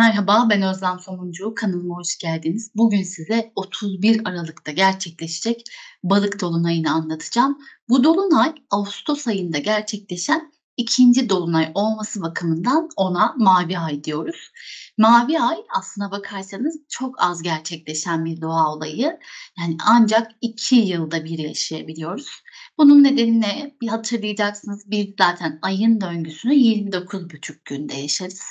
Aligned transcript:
Merhaba, 0.00 0.46
ben 0.50 0.62
Özlem 0.62 0.98
Somuncu. 1.00 1.54
Kanalıma 1.54 1.96
hoş 1.96 2.18
geldiniz. 2.18 2.70
Bugün 2.74 3.02
size 3.02 3.52
31 3.56 4.20
Aralık'ta 4.24 4.72
gerçekleşecek 4.72 5.62
balık 6.02 6.40
dolunayını 6.40 6.92
anlatacağım. 6.92 7.58
Bu 7.88 8.04
dolunay 8.04 8.54
Ağustos 8.70 9.26
ayında 9.26 9.58
gerçekleşen 9.58 10.52
ikinci 10.76 11.28
dolunay 11.28 11.70
olması 11.74 12.22
bakımından 12.22 12.88
ona 12.96 13.34
mavi 13.38 13.78
ay 13.78 14.04
diyoruz. 14.04 14.50
Mavi 14.98 15.40
ay 15.40 15.56
aslına 15.78 16.10
bakarsanız 16.10 16.76
çok 16.88 17.22
az 17.22 17.42
gerçekleşen 17.42 18.24
bir 18.24 18.40
doğa 18.40 18.74
olayı. 18.74 19.18
Yani 19.58 19.76
ancak 19.86 20.30
iki 20.40 20.76
yılda 20.76 21.24
bir 21.24 21.38
yaşayabiliyoruz. 21.38 22.28
Bunun 22.78 23.04
nedeni 23.04 23.40
ne? 23.40 23.76
Bir 23.80 23.88
hatırlayacaksınız 23.88 24.82
biz 24.86 25.06
zaten 25.18 25.58
ayın 25.62 26.00
döngüsünü 26.00 26.54
29,5 26.54 27.58
günde 27.64 27.94
yaşarız. 27.94 28.42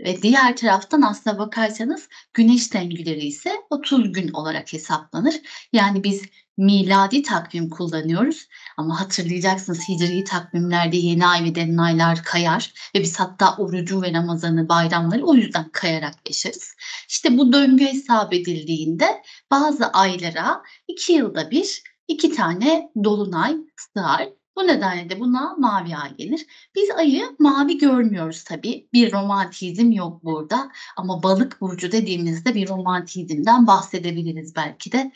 Ve 0.00 0.22
diğer 0.22 0.56
taraftan 0.56 1.02
aslına 1.02 1.38
bakarsanız 1.38 2.08
güneş 2.34 2.74
döngüleri 2.74 3.26
ise 3.26 3.52
30 3.70 4.12
gün 4.12 4.32
olarak 4.32 4.72
hesaplanır. 4.72 5.34
Yani 5.72 6.04
biz 6.04 6.22
miladi 6.56 7.22
takvim 7.22 7.70
kullanıyoruz. 7.70 8.48
Ama 8.76 9.00
hatırlayacaksınız 9.00 9.88
hicri 9.88 10.24
takvimlerde 10.24 10.96
yeni 10.96 11.26
ay 11.26 11.44
ve 11.44 11.54
derin 11.54 11.78
aylar 11.78 12.22
kayar 12.22 12.72
ve 12.96 13.00
biz 13.00 13.20
hatta 13.20 13.56
orucu 13.56 14.02
ve 14.02 14.12
Ramazan'ı 14.12 14.68
bayramları 14.68 15.26
o 15.26 15.34
yüzden 15.34 15.68
kayarak 15.72 16.14
yaşarız. 16.28 16.74
İşte 17.08 17.38
bu 17.38 17.52
döngü 17.52 17.84
hesap 17.84 18.34
edildiğinde 18.34 19.22
bazı 19.50 19.86
aylara 19.86 20.62
iki 20.88 21.12
yılda 21.12 21.50
bir 21.50 21.82
iki 22.08 22.32
tane 22.32 22.90
dolunay 23.04 23.56
sığar 23.76 24.28
bu 24.56 24.66
nedenle 24.66 25.10
de 25.10 25.20
buna 25.20 25.54
mavi 25.58 25.96
ay 25.96 26.18
denir. 26.18 26.46
Biz 26.74 26.90
ayı 26.90 27.36
mavi 27.38 27.78
görmüyoruz 27.78 28.44
tabii. 28.44 28.88
Bir 28.92 29.12
romantizm 29.12 29.90
yok 29.90 30.24
burada. 30.24 30.70
Ama 30.96 31.22
balık 31.22 31.60
burcu 31.60 31.92
dediğimizde 31.92 32.54
bir 32.54 32.68
romantizmden 32.68 33.66
bahsedebiliriz 33.66 34.56
belki 34.56 34.92
de. 34.92 35.12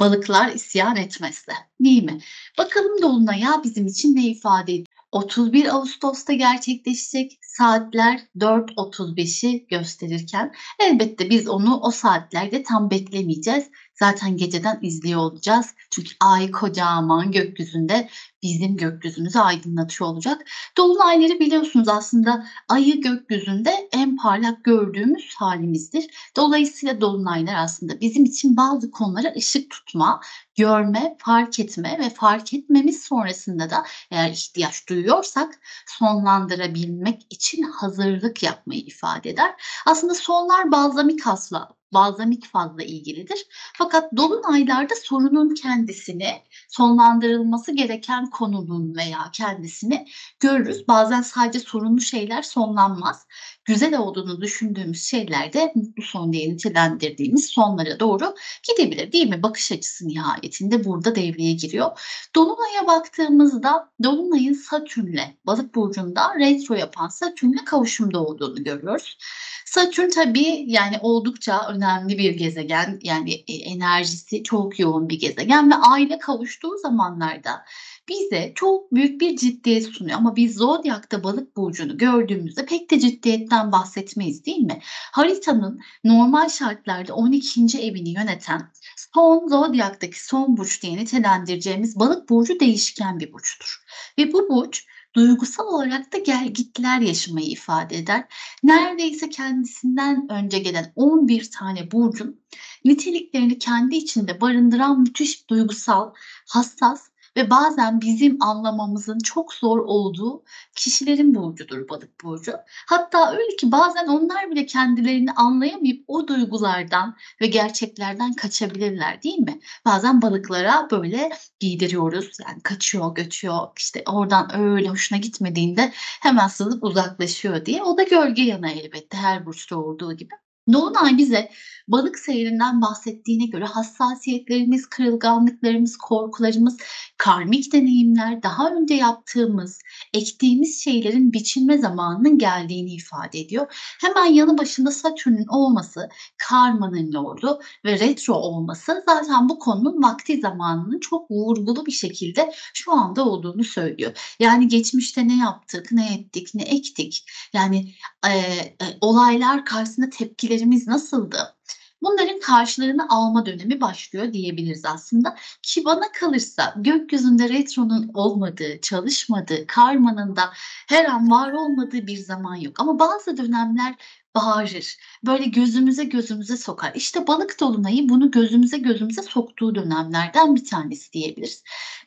Balıklar 0.00 0.48
isyan 0.48 0.96
etmezse. 0.96 1.52
Değil 1.80 2.02
mi? 2.02 2.18
Bakalım 2.58 3.02
Dolunay'a 3.02 3.64
bizim 3.64 3.86
için 3.86 4.16
ne 4.16 4.26
ifade 4.26 4.72
ediyor? 4.72 4.86
31 5.12 5.74
Ağustos'ta 5.74 6.32
gerçekleşecek 6.32 7.38
saatler 7.42 8.20
4.35'i 8.36 9.66
gösterirken 9.66 10.52
elbette 10.80 11.30
biz 11.30 11.48
onu 11.48 11.80
o 11.80 11.90
saatlerde 11.90 12.62
tam 12.62 12.90
beklemeyeceğiz. 12.90 13.70
Zaten 13.94 14.36
geceden 14.36 14.78
izliyor 14.82 15.20
olacağız. 15.20 15.74
Çünkü 15.90 16.10
ay 16.20 16.50
kocaman 16.50 17.32
gökyüzünde 17.32 18.08
bizim 18.42 18.76
gökyüzümüzü 18.76 19.38
aydınlatıyor 19.38 20.10
olacak. 20.10 20.48
Dolunayları 20.76 21.40
biliyorsunuz 21.40 21.88
aslında 21.88 22.46
ayı 22.68 23.00
gökyüzünde 23.00 23.88
en 23.92 24.16
parlak 24.16 24.64
gördüğümüz 24.64 25.34
halimizdir. 25.36 26.06
Dolayısıyla 26.36 27.00
dolunaylar 27.00 27.54
aslında 27.54 28.00
bizim 28.00 28.24
için 28.24 28.56
bazı 28.56 28.90
konulara 28.90 29.34
ışık 29.36 29.70
tutma, 29.70 30.20
görme, 30.56 31.16
fark 31.18 31.60
etme 31.60 31.98
ve 31.98 32.10
fark 32.10 32.54
etmemiz 32.54 33.02
sonrasında 33.02 33.70
da 33.70 33.84
eğer 34.10 34.30
ihtiyaç 34.30 34.88
duyuyorsak 34.88 35.60
sonlandırabilmek 35.86 37.26
için 37.30 37.62
hazırlık 37.62 38.42
yapmayı 38.42 38.80
ifade 38.80 39.30
eder. 39.30 39.54
Aslında 39.86 40.14
sonlar 40.14 40.72
balzamik 40.72 41.26
asla 41.26 41.68
balzamik 41.92 42.46
fazla 42.46 42.82
ilgilidir. 42.82 43.46
Fakat 43.74 44.16
dolunaylarda 44.16 44.94
sorunun 45.04 45.54
kendisini, 45.54 46.42
sonlandırılması 46.68 47.72
gereken 47.72 48.30
konunun 48.30 48.94
veya 48.96 49.30
kendisini 49.32 50.06
görürüz. 50.40 50.88
Bazen 50.88 51.22
sadece 51.22 51.60
sorunlu 51.60 52.00
şeyler 52.00 52.42
sonlanmaz. 52.42 53.26
Güzel 53.64 53.98
olduğunu 53.98 54.40
düşündüğümüz 54.40 55.04
şeyler 55.04 55.52
de 55.52 55.72
mutlu 55.74 56.02
son 56.02 56.32
diye 56.32 56.50
nitelendirdiğimiz 56.50 57.46
sonlara 57.46 58.00
doğru 58.00 58.34
gidebilir 58.68 59.12
değil 59.12 59.28
mi? 59.28 59.42
Bakış 59.42 59.72
açısı 59.72 60.08
nihayetinde 60.08 60.84
burada 60.84 61.14
devreye 61.14 61.52
giriyor. 61.52 61.90
Dolunay'a 62.36 62.86
baktığımızda 62.86 63.90
Dolunay'ın 64.02 64.54
Satürn'le 64.54 65.36
balık 65.46 65.74
burcunda 65.74 66.34
retro 66.38 66.74
yapan 66.74 67.08
Satürn'le 67.08 67.64
kavuşumda 67.64 68.24
olduğunu 68.24 68.64
görüyoruz. 68.64 69.18
Satürn 69.64 70.10
tabii 70.10 70.64
yani 70.66 70.98
oldukça 71.00 71.68
önemli 71.68 72.18
bir 72.18 72.32
gezegen. 72.32 72.98
Yani 73.02 73.32
e, 73.32 73.54
enerjisi 73.54 74.42
çok 74.42 74.78
yoğun 74.78 75.08
bir 75.08 75.20
gezegen 75.20 75.70
ve 75.70 75.74
aile 75.74 76.18
kavuştuğu 76.18 76.78
zamanlarda 76.78 77.64
bize 78.08 78.52
çok 78.54 78.92
büyük 78.94 79.20
bir 79.20 79.36
ciddiyet 79.36 79.86
sunuyor. 79.86 80.18
Ama 80.18 80.36
biz 80.36 80.54
Zodyak'ta 80.54 81.24
balık 81.24 81.56
burcunu 81.56 81.98
gördüğümüzde 81.98 82.66
pek 82.66 82.90
de 82.90 83.00
ciddiyetten 83.00 83.72
bahsetmeyiz 83.72 84.44
değil 84.44 84.58
mi? 84.58 84.78
Haritanın 85.12 85.80
normal 86.04 86.48
şartlarda 86.48 87.14
12. 87.14 87.60
evini 87.80 88.10
yöneten 88.10 88.70
son 89.14 89.48
Zodyak'taki 89.48 90.24
son 90.24 90.56
burç 90.56 90.82
diye 90.82 90.96
nitelendireceğimiz 90.96 91.98
balık 91.98 92.28
burcu 92.28 92.60
değişken 92.60 93.20
bir 93.20 93.32
burçtur. 93.32 93.84
Ve 94.18 94.32
bu 94.32 94.48
burç 94.48 94.86
duygusal 95.14 95.66
olarak 95.66 96.12
da 96.12 96.18
gelgitler 96.18 97.00
yaşamayı 97.00 97.46
ifade 97.46 97.98
eder. 97.98 98.24
Neredeyse 98.62 99.28
kendisinden 99.28 100.32
önce 100.32 100.58
gelen 100.58 100.92
11 100.96 101.50
tane 101.50 101.90
burcun 101.90 102.40
niteliklerini 102.84 103.58
kendi 103.58 103.96
içinde 103.96 104.40
barındıran 104.40 105.00
müthiş 105.00 105.48
duygusal, 105.48 106.12
hassas 106.48 107.11
ve 107.36 107.50
bazen 107.50 108.00
bizim 108.00 108.42
anlamamızın 108.42 109.18
çok 109.18 109.54
zor 109.54 109.78
olduğu 109.78 110.44
kişilerin 110.76 111.34
burcudur 111.34 111.88
balık 111.88 112.24
burcu. 112.24 112.52
Hatta 112.88 113.32
öyle 113.32 113.56
ki 113.56 113.72
bazen 113.72 114.06
onlar 114.06 114.50
bile 114.50 114.66
kendilerini 114.66 115.32
anlayamayıp 115.32 116.04
o 116.08 116.28
duygulardan 116.28 117.16
ve 117.40 117.46
gerçeklerden 117.46 118.32
kaçabilirler 118.32 119.22
değil 119.22 119.38
mi? 119.38 119.60
Bazen 119.84 120.22
balıklara 120.22 120.88
böyle 120.90 121.30
giydiriyoruz 121.60 122.36
yani 122.48 122.62
kaçıyor 122.62 123.14
göçüyor 123.14 123.68
işte 123.76 124.02
oradan 124.06 124.60
öyle 124.60 124.88
hoşuna 124.88 125.18
gitmediğinde 125.18 125.92
hemen 125.94 126.48
sızıp 126.48 126.84
uzaklaşıyor 126.84 127.66
diye. 127.66 127.82
O 127.82 127.98
da 127.98 128.02
gölge 128.02 128.42
yana 128.42 128.70
elbette 128.70 129.16
her 129.16 129.46
burçta 129.46 129.76
olduğu 129.76 130.12
gibi. 130.16 130.34
Dolunay 130.72 131.18
bize 131.18 131.50
balık 131.88 132.18
seyrinden 132.18 132.82
bahsettiğine 132.82 133.46
göre 133.46 133.64
hassasiyetlerimiz, 133.64 134.86
kırılganlıklarımız, 134.86 135.96
korkularımız, 135.96 136.76
karmik 137.16 137.72
deneyimler, 137.72 138.42
daha 138.42 138.70
önce 138.70 138.94
yaptığımız, 138.94 139.78
ektiğimiz 140.14 140.84
şeylerin 140.84 141.32
biçilme 141.32 141.78
zamanının 141.78 142.38
geldiğini 142.38 142.94
ifade 142.94 143.40
ediyor. 143.40 143.66
Hemen 144.00 144.32
yanı 144.32 144.58
başında 144.58 144.90
Satürn'ün 144.90 145.46
olması, 145.46 146.08
karmanın 146.38 147.12
lordu 147.12 147.60
ve 147.84 147.98
retro 147.98 148.34
olması 148.34 149.04
zaten 149.06 149.48
bu 149.48 149.58
konunun 149.58 150.02
vakti 150.02 150.40
zamanının 150.40 151.00
çok 151.00 151.30
vurgulu 151.30 151.86
bir 151.86 151.92
şekilde 151.92 152.52
şu 152.74 152.92
anda 152.92 153.24
olduğunu 153.24 153.64
söylüyor. 153.64 154.34
Yani 154.40 154.68
geçmişte 154.68 155.28
ne 155.28 155.38
yaptık, 155.38 155.92
ne 155.92 156.14
ettik, 156.14 156.54
ne 156.54 156.62
ektik. 156.62 157.24
Yani 157.52 157.94
e, 158.26 158.30
e, 158.30 158.74
olaylar 159.00 159.64
karşısında 159.64 160.10
tepkilerimiz 160.52 160.88
nasıldı? 160.88 161.54
Bunların 162.02 162.40
karşılarını 162.40 163.06
alma 163.08 163.46
dönemi 163.46 163.80
başlıyor 163.80 164.32
diyebiliriz 164.32 164.84
aslında. 164.84 165.36
Ki 165.62 165.84
bana 165.84 166.12
kalırsa 166.12 166.74
gökyüzünde 166.76 167.48
retronun 167.48 168.10
olmadığı, 168.14 168.80
çalışmadığı, 168.80 169.66
karmanın 169.66 170.36
da 170.36 170.42
her 170.88 171.04
an 171.04 171.30
var 171.30 171.52
olmadığı 171.52 172.06
bir 172.06 172.16
zaman 172.16 172.56
yok. 172.56 172.80
Ama 172.80 172.98
bazı 172.98 173.36
dönemler 173.36 173.94
bağırır. 174.34 174.96
Böyle 175.26 175.44
gözümüze 175.44 176.04
gözümüze 176.04 176.56
sokar. 176.56 176.92
İşte 176.94 177.26
balık 177.26 177.60
dolunayı 177.60 178.08
bunu 178.08 178.30
gözümüze 178.30 178.78
gözümüze 178.78 179.22
soktuğu 179.22 179.74
dönemlerden 179.74 180.56
bir 180.56 180.64
tanesi 180.64 181.12
diyebiliriz. 181.12 181.62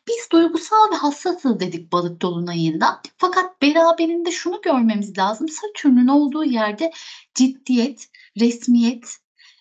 Biz 0.07 0.31
duygusal 0.31 0.91
ve 0.91 0.95
hassasız 0.95 1.59
dedik 1.59 1.91
balık 1.91 2.21
dolunayında. 2.21 3.01
Fakat 3.17 3.61
beraberinde 3.61 4.31
şunu 4.31 4.61
görmemiz 4.61 5.17
lazım. 5.17 5.49
Satürn'ün 5.49 6.07
olduğu 6.07 6.43
yerde 6.43 6.91
ciddiyet, 7.35 8.09
resmiyet, 8.39 9.17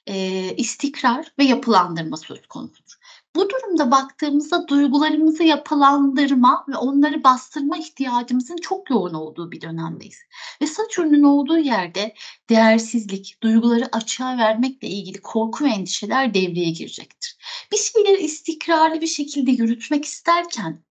e, 0.06 0.16
istikrar 0.56 1.32
ve 1.38 1.44
yapılandırma 1.44 2.16
söz 2.16 2.46
konusudur. 2.46 2.94
Bu 3.36 3.50
durumda 3.50 3.90
baktığımızda 3.90 4.68
duygularımızı 4.68 5.44
yapılandırma 5.44 6.64
ve 6.68 6.76
onları 6.76 7.24
bastırma 7.24 7.76
ihtiyacımızın 7.76 8.56
çok 8.56 8.90
yoğun 8.90 9.14
olduğu 9.14 9.52
bir 9.52 9.60
dönemdeyiz. 9.60 10.18
Ve 10.62 10.66
Satürn'ün 10.66 11.22
olduğu 11.22 11.58
yerde 11.58 12.14
değersizlik, 12.50 13.38
duyguları 13.42 13.88
açığa 13.92 14.38
vermekle 14.38 14.88
ilgili 14.88 15.20
korku 15.20 15.64
ve 15.64 15.68
endişeler 15.68 16.34
devreye 16.34 16.70
girecektir. 16.70 17.36
Bir 17.72 17.76
şeyleri 17.76 18.22
istikrarlı 18.22 19.00
bir 19.00 19.06
şekilde 19.06 19.50
yürütmek 19.50 20.04
isterken 20.04 20.82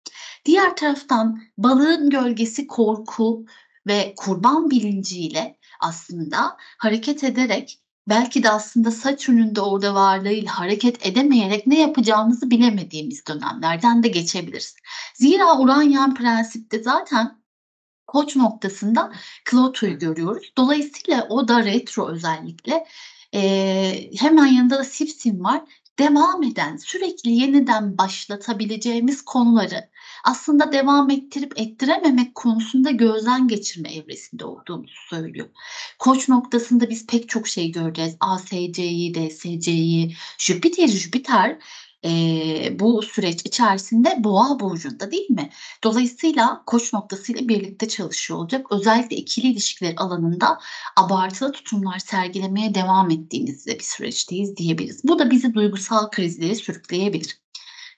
diğer 0.46 0.76
taraftan 0.76 1.42
balığın 1.58 2.10
gölgesi 2.10 2.68
korku 2.68 3.46
ve 3.88 4.14
kurban 4.18 4.70
bilinciyle 4.70 5.58
aslında 5.80 6.58
hareket 6.78 7.24
ederek 7.24 7.83
belki 8.10 8.44
de 8.44 8.50
aslında 8.50 8.92
Satürn'ün 8.92 9.56
de 9.56 9.62
orada 9.62 9.96
varlığıyla 9.96 10.60
hareket 10.60 11.06
edemeyerek 11.06 11.68
ne 11.68 11.82
yapacağımızı 11.82 12.52
bilemediğimiz 12.52 13.28
dönemlerden 13.28 14.04
de 14.04 14.08
geçebiliriz. 14.08 14.76
Zira 15.16 15.60
Uranyen 15.60 16.14
prensipte 16.16 16.84
zaten 16.84 17.44
Koç 18.08 18.36
noktasında 18.36 19.12
Plato'yu 19.46 20.00
görüyoruz. 20.00 20.54
Dolayısıyla 20.58 21.28
o 21.30 21.48
da 21.48 21.66
retro 21.66 22.08
özellikle. 22.10 22.86
Eee, 23.34 24.12
hemen 24.20 24.46
yanında 24.46 24.80
da 24.80 24.84
Sipsim 24.84 25.44
var. 25.44 25.62
Devam 26.00 26.44
eden, 26.44 26.78
sürekli 26.78 27.32
yeniden 27.32 27.98
başlatabileceğimiz 27.98 29.22
konuları 29.26 29.90
aslında 30.24 30.72
devam 30.72 31.10
ettirip 31.10 31.60
ettirememek 31.60 32.36
konusunda 32.36 32.92
gözden 32.92 33.48
geçirme 33.48 33.94
evresinde 33.94 34.46
olduğumuzu 34.46 34.94
söylüyor. 35.10 35.48
Koç 36.00 36.30
noktasında 36.30 36.90
biz 36.90 37.08
pek 37.08 37.30
çok 37.30 37.48
şey 37.48 37.72
göreceğiz. 37.72 38.16
ASC'yi, 38.20 39.14
DSC'yi, 39.14 40.16
Jüpiter, 40.38 40.88
Jüpiter 40.88 41.58
eee, 42.04 42.76
bu 42.80 43.02
süreç 43.02 43.42
içerisinde 43.46 44.16
Boğa 44.24 44.60
burcunda 44.60 45.12
değil 45.12 45.30
mi? 45.30 45.50
Dolayısıyla 45.84 46.64
Koç 46.66 46.94
noktasıyla 46.94 47.48
birlikte 47.48 47.88
çalışıyor 47.88 48.40
olacak. 48.40 48.68
Özellikle 48.72 49.16
ikili 49.16 49.48
ilişkiler 49.48 49.94
alanında 49.98 50.60
abartılı 50.98 51.52
tutumlar 51.52 52.00
sergilemeye 52.00 52.76
devam 52.76 53.10
ettiğimiz 53.12 53.68
bir 53.68 53.80
süreçteyiz 53.80 54.58
diyebiliriz. 54.58 55.02
Bu 55.04 55.20
da 55.20 55.32
bizi 55.32 55.54
duygusal 55.54 56.10
krizlere 56.12 56.56
sürükleyebilir. 56.56 57.43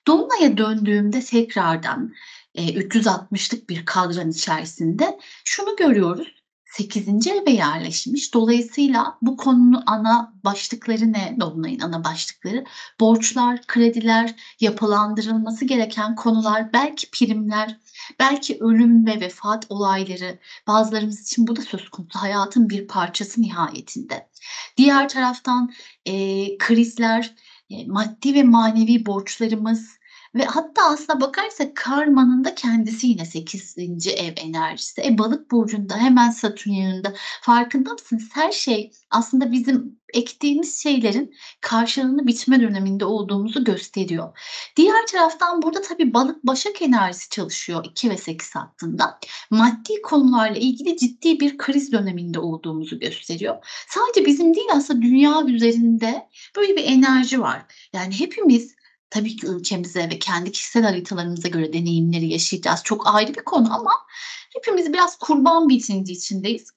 Dolunay'a 0.08 0.58
döndüğümde 0.58 1.22
tekrardan 1.22 2.14
e, 2.56 2.74
360'lık 2.74 3.70
bir 3.70 3.86
kadran 3.86 4.30
içerisinde 4.30 5.20
şunu 5.44 5.76
görüyoruz. 5.76 6.36
8. 6.78 7.28
eve 7.28 7.52
yerleşmiş. 7.52 8.34
Dolayısıyla 8.34 9.18
bu 9.22 9.38
konunun 9.38 9.84
ana 9.86 10.34
başlıkları 10.44 11.14
ne? 11.14 11.38
Dolunay'ın 11.40 11.80
ana 11.80 12.04
başlıkları 12.04 12.66
borçlar, 13.00 13.62
krediler, 13.68 14.36
yapılandırılması 14.60 15.66
gereken 15.66 16.16
konular, 16.16 16.74
belki 16.74 17.12
primler, 17.12 17.78
belki 18.20 18.58
ölüm 18.60 19.06
ve 19.06 19.22
vefat 19.22 19.66
olayları. 19.70 20.40
Bazılarımız 20.68 21.22
için 21.22 21.48
bu 21.48 21.56
da 21.56 21.62
söz 21.62 21.90
konusu 21.90 22.20
hayatın 22.20 22.70
bir 22.70 22.88
parçası 22.88 23.42
nihayetinde. 23.42 24.30
Diğer 24.78 25.10
taraftan 25.10 25.74
e, 26.06 26.14
krizler, 26.58 27.36
maddi 27.88 28.34
ve 28.34 28.44
manevi 28.44 29.06
borçlarımız 29.06 30.00
ve 30.36 30.46
hatta 30.46 30.82
aslına 30.86 31.22
bakarsak 31.22 31.76
karmanın 31.76 32.44
da 32.44 32.56
kendisi 32.56 33.08
yine 33.08 33.26
8. 33.26 33.78
ev 34.08 34.34
enerjisi. 34.38 35.02
E 35.02 35.18
balık 35.18 35.52
burcunda 35.52 35.98
hemen 35.98 36.30
Satürn 36.30 36.72
yanında. 36.72 37.14
Farkında 37.42 37.94
mısınız? 37.94 38.30
Her 38.34 38.52
şey 38.52 38.92
aslında 39.10 39.52
bizim 39.52 40.00
ektiğimiz 40.14 40.84
şeylerin 40.84 41.34
karşılığını 41.62 42.28
biçme 42.28 42.62
döneminde 42.62 43.06
olduğumuzu 43.06 43.64
gösteriyor. 43.64 44.38
Diğer 44.76 45.08
taraftan 45.08 45.62
burada 45.62 45.82
tabii 45.82 46.14
balık 46.14 46.44
başak 46.44 46.82
enerjisi 46.82 47.30
çalışıyor 47.30 47.86
2 47.86 48.10
ve 48.10 48.18
8 48.18 48.56
hattında. 48.56 49.20
Maddi 49.50 50.02
konularla 50.04 50.58
ilgili 50.58 50.98
ciddi 50.98 51.40
bir 51.40 51.58
kriz 51.58 51.92
döneminde 51.92 52.40
olduğumuzu 52.40 53.00
gösteriyor. 53.00 53.56
Sadece 53.90 54.26
bizim 54.26 54.54
değil 54.56 54.68
aslında 54.74 55.02
dünya 55.02 55.46
üzerinde 55.46 56.30
böyle 56.56 56.76
bir 56.76 56.84
enerji 56.84 57.42
var. 57.42 57.62
Yani 57.94 58.20
hepimiz 58.20 58.75
tabii 59.16 59.36
ki 59.36 59.48
ülkemize 59.48 60.10
ve 60.10 60.20
kendi 60.20 60.52
kişisel 60.52 60.84
haritalarımıza 60.84 61.48
göre 61.48 61.74
deneyimleri 61.74 62.28
yaşayacağız. 62.28 62.82
Çok 62.84 63.16
ayrı 63.16 63.36
bir 63.36 63.44
konu 63.44 63.74
ama 63.74 63.92
hepimiz 64.54 64.94
biraz 64.94 65.18
kurban 65.18 65.70
bilinci 65.70 66.14
içindeyiz. 66.14 66.72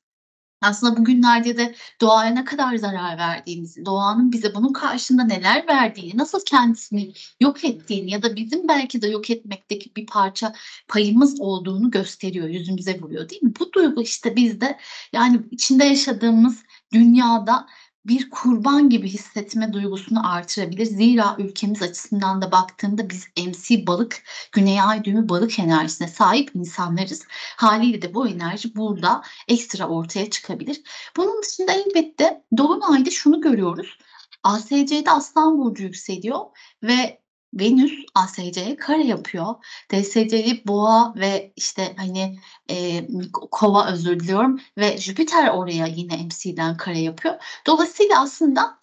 Aslında 0.62 0.96
bugünlerde 0.96 1.56
de 1.56 1.74
doğaya 2.00 2.30
ne 2.30 2.44
kadar 2.44 2.76
zarar 2.76 3.18
verdiğimizi, 3.18 3.84
doğanın 3.84 4.32
bize 4.32 4.54
bunun 4.54 4.72
karşında 4.72 5.24
neler 5.24 5.68
verdiğini, 5.68 6.18
nasıl 6.18 6.40
kendisini 6.44 7.12
yok 7.40 7.64
ettiğini 7.64 8.10
ya 8.10 8.22
da 8.22 8.36
bizim 8.36 8.68
belki 8.68 9.02
de 9.02 9.08
yok 9.08 9.30
etmekteki 9.30 9.96
bir 9.96 10.06
parça 10.06 10.52
payımız 10.88 11.40
olduğunu 11.40 11.90
gösteriyor, 11.90 12.48
yüzümüze 12.48 13.00
vuruyor 13.00 13.28
değil 13.28 13.42
mi? 13.42 13.52
Bu 13.60 13.72
duygu 13.72 14.02
işte 14.02 14.36
bizde 14.36 14.78
yani 15.12 15.40
içinde 15.50 15.84
yaşadığımız 15.84 16.62
dünyada 16.92 17.66
bir 18.08 18.30
kurban 18.30 18.90
gibi 18.90 19.08
hissetme 19.08 19.72
duygusunu 19.72 20.32
artırabilir. 20.32 20.86
Zira 20.86 21.36
ülkemiz 21.38 21.82
açısından 21.82 22.42
da 22.42 22.52
baktığında 22.52 23.10
biz 23.10 23.26
MC 23.36 23.86
balık, 23.86 24.22
Güney 24.52 24.82
Ay 24.82 25.04
düğümü 25.04 25.28
balık 25.28 25.58
enerjisine 25.58 26.08
sahip 26.08 26.50
insanlarız. 26.54 27.22
Haliyle 27.56 28.02
de 28.02 28.14
bu 28.14 28.28
enerji 28.28 28.76
burada 28.76 29.22
ekstra 29.48 29.88
ortaya 29.88 30.30
çıkabilir. 30.30 30.82
Bunun 31.16 31.42
dışında 31.42 31.72
elbette 31.72 32.42
Dolunay'da 32.56 33.10
şunu 33.10 33.40
görüyoruz. 33.40 33.98
ASC'de 34.42 35.10
Aslan 35.10 35.58
Burcu 35.58 35.82
yükseliyor 35.82 36.40
ve 36.82 37.20
Venüs 37.54 37.92
ASC'ye 38.14 38.76
kare 38.76 39.04
yapıyor. 39.04 39.54
DSC'yi 39.92 40.62
boğa 40.66 41.14
ve 41.16 41.52
işte 41.56 41.94
hani 41.96 42.38
e, 42.70 43.06
kova 43.32 43.86
özür 43.92 44.20
diliyorum 44.20 44.60
ve 44.78 44.98
Jüpiter 44.98 45.48
oraya 45.48 45.86
yine 45.86 46.16
MC'den 46.16 46.76
kare 46.76 46.98
yapıyor. 46.98 47.34
Dolayısıyla 47.66 48.20
aslında 48.20 48.78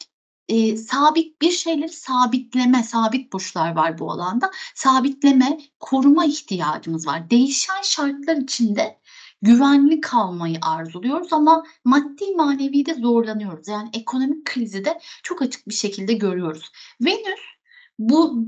e, 0.49 0.77
sabit 0.77 1.41
bir 1.41 1.51
şeyleri 1.51 1.89
sabitleme, 1.89 2.83
sabit 2.83 3.33
burçlar 3.33 3.75
var 3.75 3.99
bu 3.99 4.11
alanda. 4.11 4.51
Sabitleme, 4.75 5.59
koruma 5.79 6.25
ihtiyacımız 6.25 7.07
var. 7.07 7.29
Değişen 7.29 7.81
şartlar 7.81 8.35
içinde 8.35 8.99
güvenli 9.41 10.01
kalmayı 10.01 10.57
arzuluyoruz 10.61 11.33
ama 11.33 11.63
maddi 11.83 12.35
manevi 12.35 12.85
de 12.85 12.93
zorlanıyoruz. 12.93 13.67
Yani 13.67 13.89
ekonomik 13.93 14.45
krizi 14.45 14.85
de 14.85 14.99
çok 15.23 15.41
açık 15.41 15.67
bir 15.67 15.73
şekilde 15.73 16.13
görüyoruz. 16.13 16.71
Venüs 17.01 17.54
bu 17.99 18.47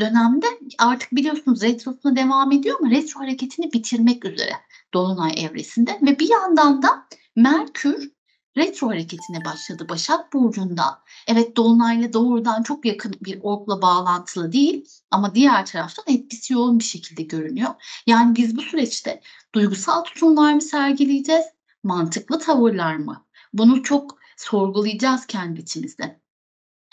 dönemde 0.00 0.46
artık 0.78 1.12
biliyorsunuz 1.12 1.62
retrosuna 1.62 2.16
devam 2.16 2.52
ediyor 2.52 2.76
ama 2.80 2.90
retro 2.90 3.20
hareketini 3.20 3.72
bitirmek 3.72 4.24
üzere 4.24 4.52
Dolunay 4.94 5.34
evresinde 5.44 5.98
ve 6.02 6.18
bir 6.18 6.28
yandan 6.28 6.82
da 6.82 7.06
Merkür 7.36 8.14
retro 8.56 8.88
hareketine 8.88 9.44
başladı 9.44 9.86
Başak 9.88 10.32
Burcu'nda. 10.32 11.02
Evet 11.28 11.56
Dolunay'la 11.56 12.12
doğrudan 12.12 12.62
çok 12.62 12.84
yakın 12.84 13.14
bir 13.20 13.38
orkla 13.42 13.82
bağlantılı 13.82 14.52
değil 14.52 14.84
ama 15.10 15.34
diğer 15.34 15.66
taraftan 15.66 16.04
etkisi 16.08 16.52
yoğun 16.52 16.78
bir 16.78 16.84
şekilde 16.84 17.22
görünüyor. 17.22 17.74
Yani 18.06 18.36
biz 18.36 18.56
bu 18.56 18.60
süreçte 18.62 19.20
duygusal 19.54 20.04
tutumlar 20.04 20.54
mı 20.54 20.62
sergileyeceğiz, 20.62 21.44
mantıklı 21.82 22.38
tavırlar 22.38 22.96
mı? 22.96 23.26
Bunu 23.52 23.82
çok 23.82 24.18
sorgulayacağız 24.36 25.26
kendi 25.26 25.60
içimizde. 25.60 26.23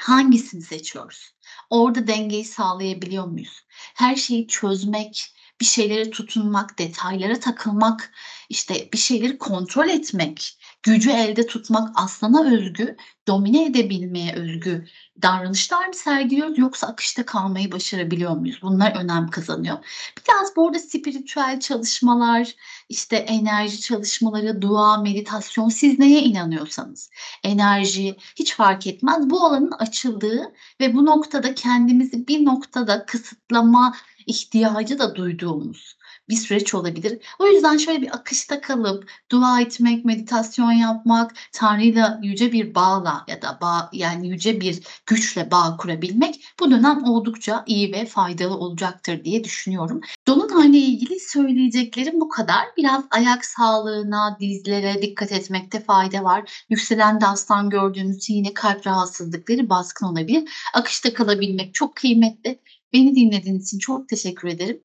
Hangisini 0.02 0.62
seçiyoruz? 0.62 1.32
Orada 1.70 2.08
dengeyi 2.08 2.46
sağlayabiliyor 2.46 3.26
muyuz? 3.26 3.66
Her 3.96 4.16
şeyi 4.16 4.48
çözmek, 4.48 5.34
bir 5.62 5.66
şeylere 5.66 6.10
tutunmak, 6.10 6.80
detaylara 6.80 7.40
takılmak, 7.40 8.14
işte 8.50 8.90
bir 8.94 8.98
şeyleri 8.98 9.38
kontrol 9.38 9.90
etmek, 9.90 10.58
gücü 10.84 11.12
elde 11.12 11.48
tutmak 11.48 11.90
aslana 11.96 12.54
özgü, 12.54 12.96
domine 13.28 13.66
edebilmeye 13.66 14.36
özgü 14.36 14.86
davranışlar 15.22 15.88
mı 15.88 15.94
sergiliyoruz 15.94 16.58
yoksa 16.58 16.88
akışta 16.88 17.26
kalmayı 17.26 17.72
başarabiliyor 17.72 18.36
muyuz? 18.36 18.60
Bunlar 18.62 18.96
önem 18.96 19.28
kazanıyor. 19.28 19.78
Biraz 20.18 20.56
burada 20.56 20.80
spiritüel 20.80 21.60
çalışmalar, 21.60 22.56
işte 22.90 23.16
enerji 23.16 23.82
çalışmaları, 23.82 24.62
dua, 24.62 24.98
meditasyon 24.98 25.70
siz 25.70 26.00
neye 26.00 26.22
inanıyorsanız 26.22 27.10
enerji 27.44 28.18
hiç 28.36 28.56
fark 28.56 28.88
etmez. 28.88 29.30
Bu 29.30 29.46
alanın 29.46 29.72
açıldığı 29.72 30.54
ve 30.80 30.94
bu 30.94 31.06
noktada 31.06 31.56
kendimizi 31.56 32.28
bir 32.28 32.46
noktada 32.46 33.06
kısıtlama 33.06 33.96
ihtiyacı 34.28 35.00
da 35.00 35.16
duyduğumuz 35.16 35.98
bir 36.30 36.36
süreç 36.36 36.74
olabilir. 36.74 37.20
O 37.40 37.48
yüzden 37.48 37.78
şöyle 37.78 38.02
bir 38.02 38.16
akışta 38.16 38.62
kalıp 38.62 39.10
dua 39.32 39.62
etmek, 39.62 40.06
meditasyon 40.06 40.72
yapmak, 40.72 41.34
Tanrı'yla 41.54 42.20
yüce 42.24 42.52
bir 42.52 42.76
bağla 42.76 43.26
ya 43.28 43.42
da 43.42 43.58
bağ 43.62 43.90
yani 43.94 44.30
yüce 44.30 44.62
bir 44.62 44.80
güçle 45.06 45.52
bağ 45.52 45.78
kurabilmek 45.78 46.46
bu 46.60 46.72
dönem 46.72 47.04
oldukça 47.04 47.64
iyi 47.68 47.94
ve 47.94 48.06
faydalı 48.06 48.56
olacaktır 48.56 49.24
diye 49.24 49.44
düşünüyorum. 49.44 50.02
Dolunayla 50.28 50.80
ilgili 50.80 51.20
söyleyeceklerim 51.20 52.22
bu 52.22 52.30
kadar. 52.30 52.66
Biraz 52.78 53.04
ayak 53.12 53.46
sağlığına, 53.46 54.38
dizlere 54.40 55.02
dikkat 55.02 55.32
etmekte 55.32 55.80
fayda 55.84 56.24
var. 56.24 56.66
Yükselen 56.70 57.22
de 57.22 57.28
aslan 57.28 57.70
gördüğünüz 57.70 58.18
için 58.18 58.34
yine 58.34 58.54
kalp 58.54 58.88
rahatsızlıkları 58.88 59.70
baskın 59.70 60.06
olabilir. 60.06 60.50
Akışta 60.74 61.14
kalabilmek 61.14 61.74
çok 61.74 61.96
kıymetli. 61.96 62.60
Beni 62.94 63.16
dinlediğiniz 63.16 63.68
için 63.68 63.80
çok 63.80 64.10
teşekkür 64.10 64.48
ederim. 64.48 64.84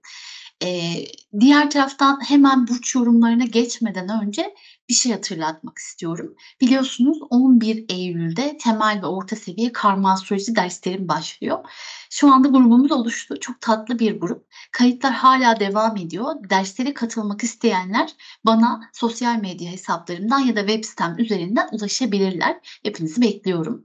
Eee, 0.62 1.06
diğer 1.40 1.70
taraftan 1.70 2.20
hemen 2.28 2.66
burç 2.68 2.94
yorumlarına 2.94 3.44
geçmeden 3.44 4.22
önce 4.22 4.54
bir 4.88 4.94
şey 4.94 5.12
hatırlatmak 5.12 5.78
istiyorum. 5.78 6.34
Biliyorsunuz 6.60 7.18
11 7.30 7.84
Eylül'de 7.88 8.58
temel 8.64 9.02
ve 9.02 9.06
orta 9.06 9.36
seviye 9.36 9.72
karma 9.72 10.12
astroloji 10.12 10.56
derslerim 10.56 11.08
başlıyor. 11.08 11.58
Şu 12.10 12.32
anda 12.32 12.48
grubumuz 12.48 12.92
oluştu. 12.92 13.40
Çok 13.40 13.60
tatlı 13.60 13.98
bir 13.98 14.20
grup. 14.20 14.46
Kayıtlar 14.72 15.12
hala 15.12 15.60
devam 15.60 15.96
ediyor. 15.96 16.34
Derslere 16.50 16.94
katılmak 16.94 17.42
isteyenler 17.44 18.10
bana 18.44 18.80
sosyal 18.92 19.40
medya 19.40 19.72
hesaplarımdan 19.72 20.38
ya 20.40 20.56
da 20.56 20.60
web 20.66 20.84
sitem 20.84 21.14
üzerinden 21.18 21.68
ulaşabilirler. 21.72 22.80
Hepinizi 22.82 23.22
bekliyorum. 23.22 23.82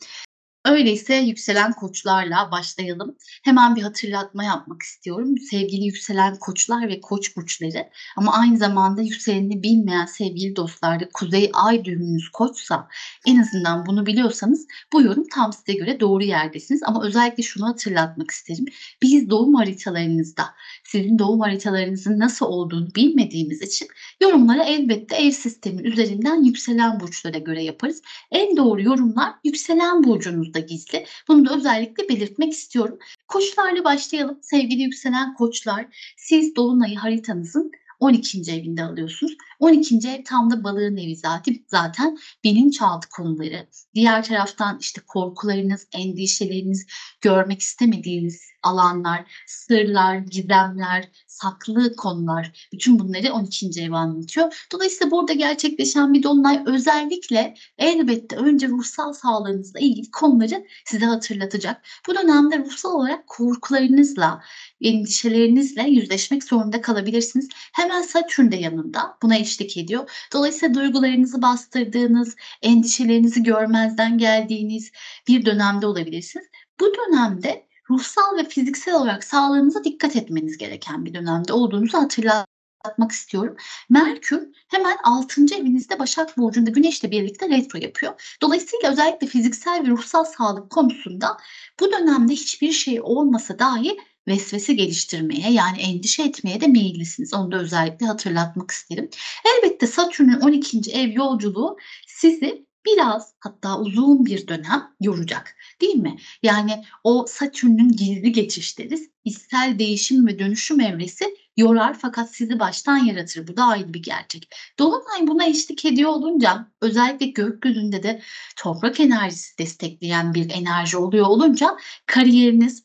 Öyleyse 0.65 1.15
yükselen 1.15 1.71
koçlarla 1.71 2.51
başlayalım. 2.51 3.15
Hemen 3.43 3.75
bir 3.75 3.81
hatırlatma 3.81 4.43
yapmak 4.43 4.81
istiyorum. 4.81 5.37
Sevgili 5.37 5.85
yükselen 5.85 6.35
koçlar 6.35 6.87
ve 6.87 7.01
koç 7.01 7.37
burçları 7.37 7.89
ama 8.17 8.33
aynı 8.33 8.57
zamanda 8.57 9.01
yükselenini 9.01 9.63
bilmeyen 9.63 10.05
sevgili 10.05 10.55
dostlar 10.55 10.99
da 10.99 11.09
kuzey 11.13 11.51
ay 11.53 11.85
düğümünüz 11.85 12.29
koçsa 12.29 12.87
en 13.27 13.41
azından 13.41 13.85
bunu 13.85 14.05
biliyorsanız 14.05 14.67
bu 14.93 15.01
yorum 15.01 15.23
tam 15.33 15.53
size 15.53 15.73
göre 15.73 15.99
doğru 15.99 16.23
yerdesiniz. 16.23 16.81
Ama 16.83 17.03
özellikle 17.03 17.43
şunu 17.43 17.67
hatırlatmak 17.67 18.31
isterim. 18.31 18.65
Biz 19.01 19.29
doğum 19.29 19.53
haritalarınızda 19.53 20.43
sizin 20.83 21.19
doğum 21.19 21.39
haritalarınızın 21.39 22.19
nasıl 22.19 22.45
olduğunu 22.45 22.95
bilmediğimiz 22.95 23.61
için 23.61 23.87
yorumları 24.21 24.63
elbette 24.63 25.15
ev 25.15 25.31
sistemi 25.31 25.81
üzerinden 25.81 26.43
yükselen 26.43 26.99
burçlara 26.99 27.37
göre 27.37 27.63
yaparız. 27.63 28.01
En 28.31 28.57
doğru 28.57 28.81
yorumlar 28.81 29.33
yükselen 29.43 30.03
burcunuzda 30.51 30.60
gizli. 30.60 31.05
Bunu 31.27 31.46
da 31.46 31.55
özellikle 31.55 32.10
belirtmek 32.10 32.53
istiyorum. 32.53 32.98
Koçlarla 33.27 33.84
başlayalım. 33.84 34.39
Sevgili 34.41 34.81
yükselen 34.81 35.34
koçlar, 35.34 35.86
siz 36.17 36.55
dolunayı 36.55 36.98
haritanızın 36.98 37.72
12. 38.00 38.51
evinde 38.51 38.84
alıyorsunuz. 38.84 39.34
12. 39.61 39.95
ev 39.95 40.23
tam 40.23 40.51
da 40.51 40.63
balığın 40.63 40.97
evi 40.97 41.15
zaten. 41.15 41.55
Zaten 41.67 42.17
bilinçaltı 42.43 43.09
konuları. 43.09 43.67
Diğer 43.95 44.23
taraftan 44.23 44.77
işte 44.79 45.01
korkularınız, 45.07 45.87
endişeleriniz, 45.93 46.85
görmek 47.21 47.61
istemediğiniz 47.61 48.51
alanlar, 48.63 49.43
sırlar, 49.47 50.17
gizemler, 50.17 51.09
saklı 51.27 51.95
konular. 51.95 52.69
Bütün 52.73 52.99
bunları 52.99 53.33
12. 53.33 53.81
ev 53.81 53.91
anlatıyor. 53.91 54.67
Dolayısıyla 54.71 55.11
burada 55.11 55.33
gerçekleşen 55.33 56.13
bir 56.13 56.23
dolunay 56.23 56.63
özellikle 56.65 57.53
elbette 57.77 58.35
önce 58.35 58.67
ruhsal 58.67 59.13
sağlığınızla 59.13 59.79
ilgili 59.79 60.11
konuları 60.11 60.65
size 60.85 61.05
hatırlatacak. 61.05 61.85
Bu 62.07 62.15
dönemde 62.15 62.59
ruhsal 62.59 62.91
olarak 62.91 63.27
korkularınızla, 63.27 64.41
endişelerinizle 64.81 65.83
yüzleşmek 65.83 66.43
zorunda 66.43 66.81
kalabilirsiniz. 66.81 67.47
Hemen 67.73 68.01
Satürn 68.01 68.51
de 68.51 68.55
yanında 68.55 69.17
buna 69.21 69.35
eşlik 69.35 69.50
ediyor. 69.60 70.27
Dolayısıyla 70.34 70.75
duygularınızı 70.75 71.41
bastırdığınız, 71.41 72.36
endişelerinizi 72.62 73.43
görmezden 73.43 74.17
geldiğiniz 74.17 74.91
bir 75.27 75.46
dönemde 75.46 75.88
olabilirsiniz. 75.88 76.46
Bu 76.79 76.86
dönemde 76.86 77.67
ruhsal 77.89 78.38
ve 78.38 78.43
fiziksel 78.43 78.96
olarak 78.96 79.24
sağlığınıza 79.24 79.84
dikkat 79.84 80.15
etmeniz 80.15 80.58
gereken 80.58 81.05
bir 81.05 81.13
dönemde 81.13 81.53
olduğunuzu 81.53 81.98
hatırlatmak 81.98 83.12
istiyorum. 83.12 83.55
Merkür 83.89 84.48
hemen 84.67 84.98
6. 85.03 85.41
evinizde 85.55 86.00
Başak 86.00 86.38
Burcu'nda 86.38 86.70
Güneş'le 86.70 87.03
birlikte 87.03 87.50
retro 87.50 87.79
yapıyor. 87.79 88.38
Dolayısıyla 88.41 88.91
özellikle 88.91 89.27
fiziksel 89.27 89.84
ve 89.84 89.89
ruhsal 89.89 90.24
sağlık 90.24 90.70
konusunda 90.70 91.38
bu 91.79 91.91
dönemde 91.91 92.34
hiçbir 92.34 92.72
şey 92.72 93.01
olmasa 93.01 93.60
dahi 93.60 93.98
vesvese 94.27 94.73
geliştirmeye 94.73 95.51
yani 95.51 95.81
endişe 95.81 96.23
etmeye 96.23 96.61
de 96.61 96.67
meyillisiniz. 96.67 97.33
Onu 97.33 97.51
da 97.51 97.57
özellikle 97.57 98.05
hatırlatmak 98.05 98.71
isterim. 98.71 99.09
Elbette 99.45 99.87
Satürn'ün 99.87 100.39
12. 100.39 100.91
ev 100.91 101.13
yolculuğu 101.13 101.77
sizi 102.07 102.65
biraz 102.85 103.33
hatta 103.39 103.79
uzun 103.79 104.25
bir 104.25 104.47
dönem 104.47 104.95
yoracak 105.01 105.55
değil 105.81 105.95
mi? 105.95 106.17
Yani 106.43 106.83
o 107.03 107.25
Satürn'ün 107.27 107.91
gizli 107.91 108.31
geçişleri 108.31 108.95
içsel 109.25 109.79
değişim 109.79 110.27
ve 110.27 110.39
dönüşüm 110.39 110.79
evresi 110.79 111.35
yorar 111.57 111.99
fakat 111.99 112.35
sizi 112.35 112.59
baştan 112.59 112.97
yaratır. 112.97 113.47
Bu 113.47 113.57
da 113.57 113.63
ayrı 113.63 113.93
bir 113.93 114.03
gerçek. 114.03 114.49
Dolunay 114.79 115.27
buna 115.27 115.45
eşlik 115.45 115.85
ediyor 115.85 116.09
olunca 116.09 116.71
özellikle 116.81 117.25
gökyüzünde 117.25 118.03
de 118.03 118.21
toprak 118.57 118.99
enerjisi 118.99 119.57
destekleyen 119.57 120.33
bir 120.33 120.49
enerji 120.49 120.97
oluyor 120.97 121.25
olunca 121.25 121.77
kariyeriniz, 122.05 122.83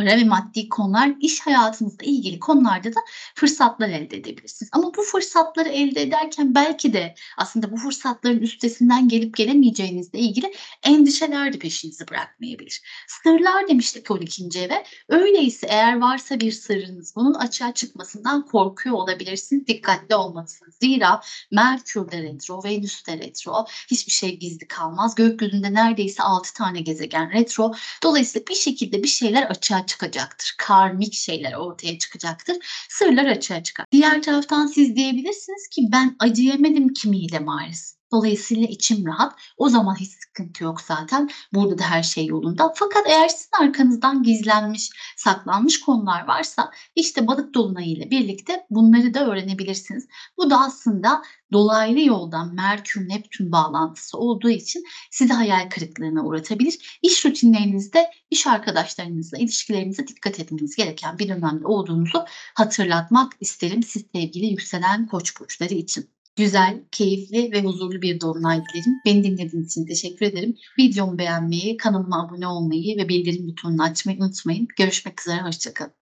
para 0.00 0.16
ve 0.16 0.24
maddi 0.24 0.68
konular, 0.68 1.12
iş 1.20 1.40
hayatınızla 1.40 2.04
ilgili 2.04 2.38
konularda 2.40 2.94
da 2.94 3.00
fırsatlar 3.34 3.88
elde 3.88 4.16
edebilirsiniz. 4.16 4.70
Ama 4.72 4.94
bu 4.96 5.02
fırsatları 5.02 5.68
elde 5.68 6.02
ederken 6.02 6.54
belki 6.54 6.92
de 6.92 7.14
aslında 7.36 7.72
bu 7.72 7.76
fırsatların 7.76 8.38
üstesinden 8.38 9.08
gelip 9.08 9.36
gelemeyeceğinizle 9.36 10.18
ilgili 10.18 10.52
endişeler 10.82 11.52
de 11.52 11.58
peşinizi 11.58 12.08
bırakmayabilir. 12.08 12.82
Sırlar 13.08 13.68
demiştik 13.68 14.10
12. 14.10 14.48
eve. 14.58 14.84
Öyleyse 15.08 15.66
eğer 15.70 16.00
varsa 16.00 16.40
bir 16.40 16.52
sırrınız 16.52 17.16
bunun 17.16 17.34
açığa 17.34 17.74
çıkmasından 17.74 18.46
korkuyor 18.46 18.96
olabilirsiniz. 18.96 19.66
Dikkatli 19.66 20.14
olmalısınız. 20.14 20.74
Zira 20.82 21.20
Merkür 21.50 22.10
de 22.10 22.22
retro, 22.22 22.64
Venüs 22.64 23.06
de 23.06 23.18
retro. 23.18 23.64
Hiçbir 23.90 24.12
şey 24.12 24.38
gizli 24.38 24.68
kalmaz. 24.68 25.14
Gökyüzünde 25.14 25.74
neredeyse 25.74 26.22
6 26.22 26.54
tane 26.54 26.80
gezegen 26.80 27.32
retro. 27.32 27.74
Dolayısıyla 28.02 28.46
bir 28.46 28.54
şekilde 28.54 29.02
bir 29.02 29.08
şeyler 29.08 29.42
açığa 29.42 29.86
çıkacaktır. 29.90 30.54
Karmik 30.58 31.14
şeyler 31.14 31.52
ortaya 31.52 31.98
çıkacaktır. 31.98 32.56
Sırlar 32.88 33.24
açığa 33.24 33.62
çıkar. 33.62 33.86
Diğer 33.92 34.22
taraftan 34.22 34.66
siz 34.66 34.96
diyebilirsiniz 34.96 35.68
ki 35.68 35.82
ben 35.92 36.16
acıyamadım 36.18 36.88
kimiyle 36.88 37.38
maalesef. 37.38 37.99
Dolayısıyla 38.12 38.66
içim 38.66 39.06
rahat. 39.06 39.34
O 39.56 39.68
zaman 39.68 39.94
hiç 39.94 40.10
sıkıntı 40.10 40.64
yok 40.64 40.80
zaten. 40.80 41.30
Burada 41.54 41.78
da 41.78 41.84
her 41.84 42.02
şey 42.02 42.26
yolunda. 42.26 42.72
Fakat 42.76 43.06
eğer 43.06 43.28
sizin 43.28 43.64
arkanızdan 43.64 44.22
gizlenmiş, 44.22 44.90
saklanmış 45.16 45.80
konular 45.80 46.26
varsa 46.26 46.70
işte 46.94 47.26
balık 47.26 47.54
dolunayı 47.54 47.90
ile 47.90 48.10
birlikte 48.10 48.66
bunları 48.70 49.14
da 49.14 49.26
öğrenebilirsiniz. 49.26 50.08
Bu 50.36 50.50
da 50.50 50.60
aslında 50.60 51.22
dolaylı 51.52 52.00
yoldan 52.00 52.54
Merkür 52.54 53.08
Neptün 53.08 53.52
bağlantısı 53.52 54.18
olduğu 54.18 54.50
için 54.50 54.84
sizi 55.10 55.32
hayal 55.32 55.70
kırıklığına 55.70 56.24
uğratabilir. 56.24 56.98
İş 57.02 57.26
rutinlerinizde 57.26 58.10
iş 58.30 58.46
arkadaşlarınızla 58.46 59.38
ilişkilerinize 59.38 60.06
dikkat 60.06 60.40
etmeniz 60.40 60.76
gereken 60.76 61.18
bir 61.18 61.28
dönemde 61.28 61.66
olduğunuzu 61.66 62.24
hatırlatmak 62.54 63.32
isterim 63.40 63.82
siz 63.82 64.04
sevgili 64.14 64.46
yükselen 64.46 65.06
koç 65.06 65.40
burçları 65.40 65.74
için 65.74 66.10
güzel, 66.36 66.84
keyifli 66.92 67.52
ve 67.52 67.62
huzurlu 67.62 68.02
bir 68.02 68.20
dolunay 68.20 68.56
dilerim. 68.56 69.00
Beni 69.06 69.24
dinlediğiniz 69.24 69.70
için 69.70 69.86
teşekkür 69.86 70.26
ederim. 70.26 70.56
Videomu 70.78 71.18
beğenmeyi, 71.18 71.76
kanalıma 71.76 72.26
abone 72.26 72.46
olmayı 72.46 72.96
ve 72.96 73.08
bildirim 73.08 73.48
butonunu 73.48 73.82
açmayı 73.82 74.18
unutmayın. 74.18 74.68
Görüşmek 74.78 75.20
üzere, 75.20 75.42
hoşçakalın. 75.42 75.99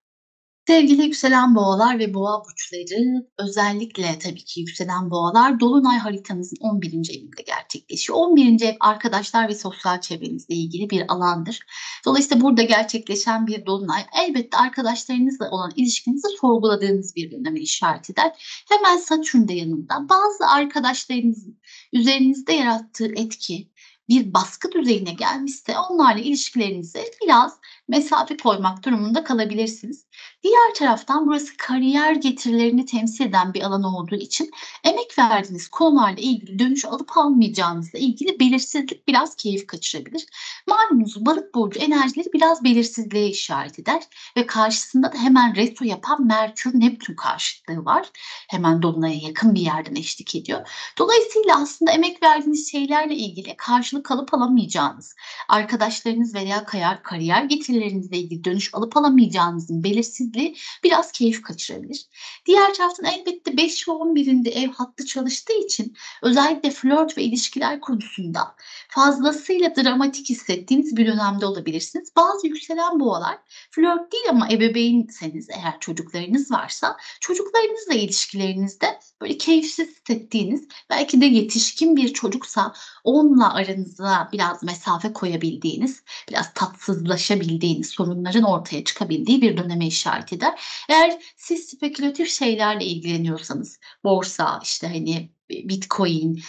Sevgili 0.69 1.03
yükselen 1.03 1.55
boğalar 1.55 1.99
ve 1.99 2.13
boğa 2.13 2.43
burçları 2.45 3.27
özellikle 3.37 4.19
tabii 4.19 4.43
ki 4.43 4.59
yükselen 4.59 5.11
boğalar 5.11 5.59
dolunay 5.59 5.97
haritanızın 5.97 6.57
11. 6.61 6.87
evinde 6.87 7.41
gerçekleşiyor. 7.47 8.19
11. 8.19 8.61
ev 8.61 8.75
arkadaşlar 8.79 9.49
ve 9.49 9.55
sosyal 9.55 10.01
çevrenizle 10.01 10.55
ilgili 10.55 10.89
bir 10.89 11.13
alandır. 11.13 11.59
Dolayısıyla 12.05 12.41
burada 12.41 12.61
gerçekleşen 12.61 13.47
bir 13.47 13.65
dolunay 13.65 14.05
elbette 14.25 14.57
arkadaşlarınızla 14.57 15.49
olan 15.51 15.71
ilişkinizi 15.75 16.27
sorguladığınız 16.41 17.15
bir 17.15 17.31
döneme 17.31 17.59
işaret 17.59 18.09
eder. 18.09 18.31
Hemen 18.69 18.97
Satürn 18.97 19.47
de 19.47 19.53
yanında 19.53 20.09
bazı 20.09 20.47
arkadaşlarınızın 20.47 21.59
üzerinizde 21.93 22.53
yarattığı 22.53 23.11
etki 23.15 23.71
bir 24.09 24.33
baskı 24.33 24.71
düzeyine 24.71 25.13
gelmişse 25.13 25.77
onlarla 25.89 26.21
ilişkilerinize 26.21 27.03
biraz 27.23 27.59
mesafe 27.87 28.37
koymak 28.37 28.85
durumunda 28.85 29.23
kalabilirsiniz. 29.23 30.05
Diğer 30.43 30.73
taraftan 30.75 31.27
burası 31.27 31.57
kariyer 31.57 32.15
getirilerini 32.15 32.85
temsil 32.85 33.25
eden 33.25 33.53
bir 33.53 33.61
alan 33.61 33.83
olduğu 33.83 34.15
için 34.15 34.51
emek 34.83 35.19
verdiğiniz 35.19 35.67
konularla 35.67 36.19
ilgili 36.19 36.59
dönüş 36.59 36.85
alıp 36.85 37.17
almayacağınızla 37.17 37.99
ilgili 37.99 38.39
belirsizlik 38.39 39.07
biraz 39.07 39.35
keyif 39.35 39.67
kaçırabilir. 39.67 40.25
Malumunuz 40.67 41.25
balık 41.25 41.55
burcu 41.55 41.79
enerjileri 41.79 42.33
biraz 42.33 42.63
belirsizliğe 42.63 43.29
işaret 43.29 43.79
eder 43.79 44.03
ve 44.37 44.45
karşısında 44.45 45.13
da 45.13 45.17
hemen 45.17 45.55
retro 45.55 45.85
yapan 45.85 46.27
Merkür 46.27 46.79
Neptün 46.79 47.15
karşıtlığı 47.15 47.85
var. 47.85 48.09
Hemen 48.49 48.81
dolunaya 48.81 49.15
yakın 49.15 49.55
bir 49.55 49.61
yerden 49.61 49.95
eşlik 49.95 50.35
ediyor. 50.35 50.67
Dolayısıyla 50.97 51.61
aslında 51.61 51.91
emek 51.91 52.23
verdiğiniz 52.23 52.71
şeylerle 52.71 53.15
ilgili 53.15 53.55
karşılık 53.57 54.11
alıp 54.11 54.33
alamayacağınız, 54.33 55.15
arkadaşlarınız 55.49 56.35
veya 56.35 56.65
kariyer, 57.03 57.43
getirilerinizle 57.43 58.17
ilgili 58.17 58.43
dönüş 58.43 58.73
alıp 58.73 58.97
alamayacağınızın 58.97 59.83
belirsiz 59.83 60.08
belirsizliği 60.09 60.55
biraz 60.83 61.11
keyif 61.11 61.41
kaçırabilir. 61.41 62.05
Diğer 62.45 62.73
taraftan 62.73 63.05
elbette 63.05 63.57
5 63.57 63.87
ve 63.87 63.91
11'inde 63.91 64.49
ev 64.49 64.69
hattı 64.69 65.05
çalıştığı 65.05 65.53
için 65.53 65.95
özellikle 66.21 66.71
flört 66.71 67.17
ve 67.17 67.23
ilişkiler 67.23 67.81
konusunda 67.81 68.55
fazlasıyla 68.89 69.75
dramatik 69.75 70.29
hissettiğiniz 70.29 70.97
bir 70.97 71.07
dönemde 71.07 71.45
olabilirsiniz. 71.45 72.09
Bazı 72.15 72.47
yükselen 72.47 72.99
boğalar 72.99 73.37
flört 73.71 74.11
değil 74.11 74.25
ama 74.29 74.49
ebeveynseniz 74.51 75.49
eğer 75.49 75.79
çocuklarınız 75.79 76.51
varsa 76.51 76.97
çocuklarınızla 77.19 77.93
ilişkilerinizde 77.93 78.98
böyle 79.21 79.37
keyifsiz 79.37 79.89
hissettiğiniz, 79.89 80.67
belki 80.89 81.21
de 81.21 81.25
yetişkin 81.25 81.95
bir 81.95 82.13
çocuksa 82.13 82.73
onunla 83.03 83.53
aranıza 83.53 84.29
biraz 84.33 84.63
mesafe 84.63 85.13
koyabildiğiniz, 85.13 86.03
biraz 86.29 86.53
tatsızlaşabildiğiniz, 86.53 87.89
sorunların 87.89 88.43
ortaya 88.43 88.83
çıkabildiği 88.83 89.41
bir 89.41 89.57
döneme 89.57 89.87
işaret 89.87 90.33
eder. 90.33 90.61
Eğer 90.89 91.19
siz 91.37 91.65
spekülatif 91.65 92.29
şeylerle 92.29 92.85
ilgileniyorsanız, 92.85 93.79
borsa, 94.03 94.59
işte 94.63 94.87
hani 94.87 95.29
Bitcoin 95.49 96.41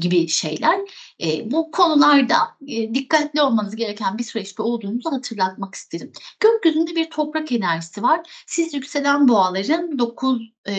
gibi 0.00 0.28
şeyler. 0.28 0.80
E, 1.22 1.50
bu 1.50 1.70
konularda 1.70 2.36
e, 2.68 2.94
dikkatli 2.94 3.42
olmanız 3.42 3.76
gereken 3.76 4.18
bir 4.18 4.24
süreçte 4.24 4.62
olduğunuzu 4.62 5.12
hatırlatmak 5.12 5.74
isterim. 5.74 6.12
Gökyüzünde 6.40 6.96
bir 6.96 7.10
toprak 7.10 7.52
enerjisi 7.52 8.02
var. 8.02 8.20
Siz 8.46 8.74
yükselen 8.74 9.28
boğaların 9.28 9.98
9 9.98 10.42
e, 10.68 10.74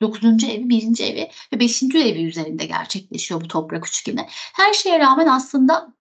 9. 0.00 0.44
evi, 0.44 0.68
1. 0.68 1.00
evi 1.00 1.30
ve 1.52 1.60
5. 1.60 1.82
evi 1.82 2.24
üzerinde 2.24 2.66
gerçekleşiyor 2.66 3.40
bu 3.40 3.48
toprak 3.48 3.88
üçgeni. 3.88 4.26
Her 4.30 4.72
şeye 4.72 4.98
rağmen 4.98 5.26
aslında 5.26 5.94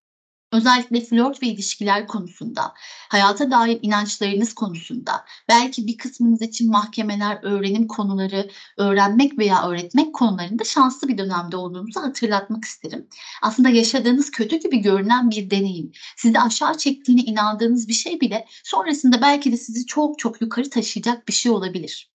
Özellikle 0.54 1.02
flört 1.02 1.44
ve 1.44 1.48
ilişkiler 1.48 2.08
konusunda, 2.08 2.74
hayata 3.10 3.52
dair 3.52 3.80
inançlarınız 3.82 4.54
konusunda, 4.54 5.26
belki 5.50 5.88
bir 5.88 5.98
kısmınız 5.98 6.42
için 6.42 6.72
mahkemeler, 6.72 7.40
öğrenim 7.44 7.88
konuları, 7.88 8.50
öğrenmek 8.78 9.38
veya 9.38 9.70
öğretmek 9.70 10.16
konularında 10.16 10.64
şanslı 10.64 11.08
bir 11.08 11.18
dönemde 11.18 11.58
olduğunuzu 11.58 12.02
hatırlatmak 12.02 12.66
isterim. 12.66 13.08
Aslında 13.42 13.70
yaşadığınız 13.70 14.32
kötü 14.32 14.60
gibi 14.60 14.78
görünen 14.78 15.32
bir 15.32 15.50
deneyim, 15.50 15.92
sizi 16.18 16.40
aşağı 16.40 16.78
çektiğine 16.78 17.22
inandığınız 17.22 17.88
bir 17.88 17.94
şey 17.94 18.22
bile 18.22 18.46
sonrasında 18.64 19.22
belki 19.22 19.52
de 19.52 19.58
sizi 19.58 19.86
çok 19.86 20.20
çok 20.20 20.42
yukarı 20.42 20.70
taşıyacak 20.70 21.28
bir 21.28 21.34
şey 21.34 21.52
olabilir. 21.52 22.12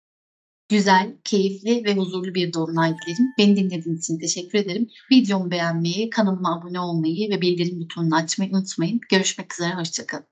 Güzel, 0.73 1.13
keyifli 1.23 1.85
ve 1.85 1.95
huzurlu 1.95 2.35
bir 2.35 2.53
dolunay 2.53 2.89
dilerim. 2.89 3.33
Beni 3.37 3.55
dinlediğiniz 3.55 4.03
için 4.03 4.19
teşekkür 4.19 4.59
ederim. 4.59 4.89
Videomu 5.11 5.51
beğenmeyi, 5.51 6.09
kanalıma 6.09 6.59
abone 6.59 6.79
olmayı 6.79 7.29
ve 7.29 7.41
bildirim 7.41 7.79
butonunu 7.79 8.15
açmayı 8.15 8.51
unutmayın. 8.51 8.99
Görüşmek 9.09 9.53
üzere, 9.53 9.73
hoşçakalın. 9.73 10.25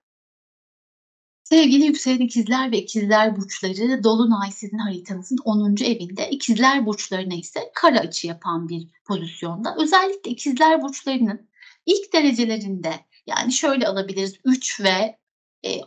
Sevgili 1.43 1.86
yükselen 1.86 2.19
ikizler 2.19 2.71
ve 2.71 2.77
ikizler 2.77 3.36
burçları 3.36 4.03
Dolunay 4.03 4.51
sizin 4.51 4.77
haritanızın 4.77 5.38
10. 5.45 5.75
evinde 5.83 6.29
ikizler 6.29 6.86
burçlarına 6.86 7.33
ise 7.33 7.60
kara 7.75 8.00
açı 8.00 8.27
yapan 8.27 8.69
bir 8.69 8.88
pozisyonda. 9.05 9.75
Özellikle 9.79 10.31
ikizler 10.31 10.81
burçlarının 10.81 11.50
ilk 11.86 12.13
derecelerinde 12.13 12.93
yani 13.27 13.53
şöyle 13.53 13.88
alabiliriz 13.88 14.33
3 14.45 14.81
ve 14.81 15.17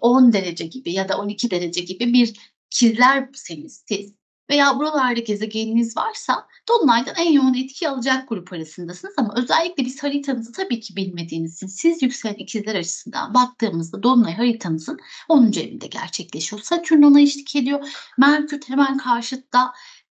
10 0.00 0.28
e, 0.28 0.32
derece 0.32 0.66
gibi 0.66 0.92
ya 0.92 1.08
da 1.08 1.18
12 1.18 1.50
derece 1.50 1.80
gibi 1.80 2.12
bir 2.12 2.54
ikizlerseniz 2.70 3.84
siz 3.88 4.14
veya 4.50 4.78
buralarda 4.78 5.20
gezegeniniz 5.20 5.96
varsa 5.96 6.46
Dolunay'dan 6.68 7.14
en 7.18 7.32
yoğun 7.32 7.54
etki 7.54 7.88
alacak 7.88 8.28
grup 8.28 8.52
arasındasınız 8.52 9.14
ama 9.16 9.34
özellikle 9.36 9.84
biz 9.84 10.02
haritanızı 10.02 10.52
tabii 10.52 10.80
ki 10.80 10.96
bilmediğiniz 10.96 11.56
için 11.56 11.66
siz 11.66 12.02
yükselen 12.02 12.34
ikizler 12.34 12.74
açısından 12.74 13.34
baktığımızda 13.34 14.02
Dolunay 14.02 14.34
haritanızın 14.34 14.98
10. 15.28 15.52
evinde 15.52 15.86
gerçekleşiyor. 15.86 16.62
Satürn 16.62 17.02
ona 17.02 17.20
eşlik 17.20 17.56
ediyor. 17.56 17.88
Merkür 18.18 18.60
hemen 18.66 18.96
karşıtta 18.96 19.72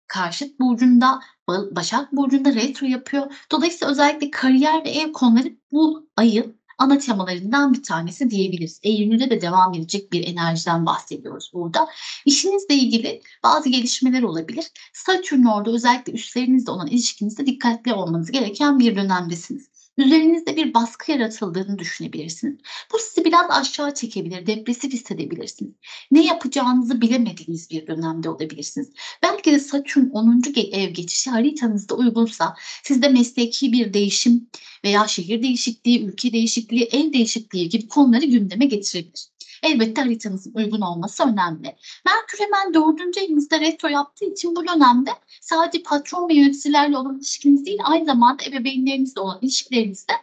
karşıt 0.07 0.59
burcunda 0.59 1.19
Başak 1.47 2.11
Burcu'nda 2.11 2.53
retro 2.53 2.87
yapıyor. 2.87 3.45
Dolayısıyla 3.51 3.91
özellikle 3.91 4.31
kariyer 4.31 4.85
ve 4.85 4.89
ev 4.89 5.13
konuları 5.13 5.57
bu 5.71 6.07
ayın 6.17 6.58
ana 6.79 6.97
temalarından 6.97 7.73
bir 7.73 7.83
tanesi 7.83 8.29
diyebiliriz. 8.29 8.79
Eylül'de 8.83 9.29
de 9.29 9.41
devam 9.41 9.73
edecek 9.73 10.11
bir 10.11 10.27
enerjiden 10.27 10.85
bahsediyoruz 10.85 11.51
burada. 11.53 11.87
İşinizle 12.25 12.75
ilgili 12.75 13.21
bazı 13.43 13.69
gelişmeler 13.69 14.23
olabilir. 14.23 14.65
Satürn 14.93 15.43
orada 15.43 15.71
özellikle 15.71 16.13
üstlerinizle 16.13 16.71
olan 16.71 16.87
ilişkinizde 16.87 17.45
dikkatli 17.45 17.93
olmanız 17.93 18.31
gereken 18.31 18.79
bir 18.79 18.95
dönemdesiniz. 18.95 19.78
Üzerinizde 19.99 20.55
bir 20.55 20.73
baskı 20.73 21.11
yaratıldığını 21.11 21.79
düşünebilirsiniz. 21.79 22.57
Bu 22.93 22.97
sizi 22.99 23.25
biraz 23.25 23.45
aşağı 23.49 23.93
çekebilir, 23.93 24.47
depresif 24.47 24.93
hissedebilirsiniz. 24.93 25.73
Ne 26.11 26.25
yapacağınızı 26.25 27.01
bilemediğiniz 27.01 27.69
bir 27.69 27.87
dönemde 27.87 28.29
olabilirsiniz. 28.29 28.89
Belki 29.23 29.51
de 29.51 29.59
Satürn 29.59 30.09
10. 30.09 30.41
ev 30.71 30.89
geçişi 30.89 31.29
haritanızda 31.29 31.95
uygunsa 31.95 32.55
sizde 32.83 33.09
mesleki 33.09 33.71
bir 33.71 33.93
değişim 33.93 34.49
veya 34.83 35.07
şehir 35.07 35.43
değişikliği, 35.43 36.05
ülke 36.05 36.31
değişikliği, 36.31 36.83
ev 36.91 37.13
değişikliği 37.13 37.69
gibi 37.69 37.87
konuları 37.87 38.25
gündeme 38.25 38.65
getirebilir. 38.65 39.29
Elbette 39.63 40.01
haritanızın 40.01 40.53
uygun 40.53 40.81
olması 40.81 41.23
önemli. 41.23 41.75
Merkür 42.05 42.39
hemen 42.39 42.73
dördüncü 42.73 43.19
evinizde 43.19 43.59
retro 43.59 43.87
yaptığı 43.87 44.25
için 44.25 44.55
bu 44.55 44.67
dönemde 44.67 45.11
sadece 45.41 45.83
patron 45.83 46.29
ve 46.29 46.33
yöneticilerle 46.33 46.97
olan 46.97 47.17
ilişkiniz 47.17 47.65
değil 47.65 47.79
aynı 47.83 48.05
zamanda 48.05 48.43
ebeveynlerinizle 48.43 49.21
olan 49.21 49.39
ilişkilerinizde 49.41 50.13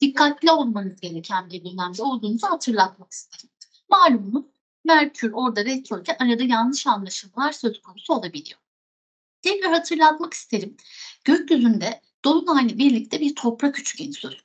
dikkatli 0.00 0.50
olmanız 0.50 1.00
gereken 1.00 1.50
bir 1.50 1.64
dönemde 1.64 2.02
olduğunuzu 2.02 2.46
hatırlatmak 2.46 3.12
isterim. 3.12 3.50
Malumunuz 3.90 4.44
Merkür 4.84 5.32
orada 5.32 5.64
retroyken 5.64 6.16
arada 6.18 6.42
yanlış 6.42 6.86
anlaşılmalar 6.86 7.52
söz 7.52 7.82
konusu 7.82 8.14
olabiliyor. 8.14 8.60
Tekrar 9.42 9.72
hatırlatmak 9.72 10.34
isterim. 10.34 10.76
Gökyüzünde 11.24 12.00
Dolunay'la 12.24 12.78
birlikte 12.78 13.20
bir 13.20 13.34
toprak 13.34 13.78
üçgeni 13.78 14.12
söz 14.12 14.44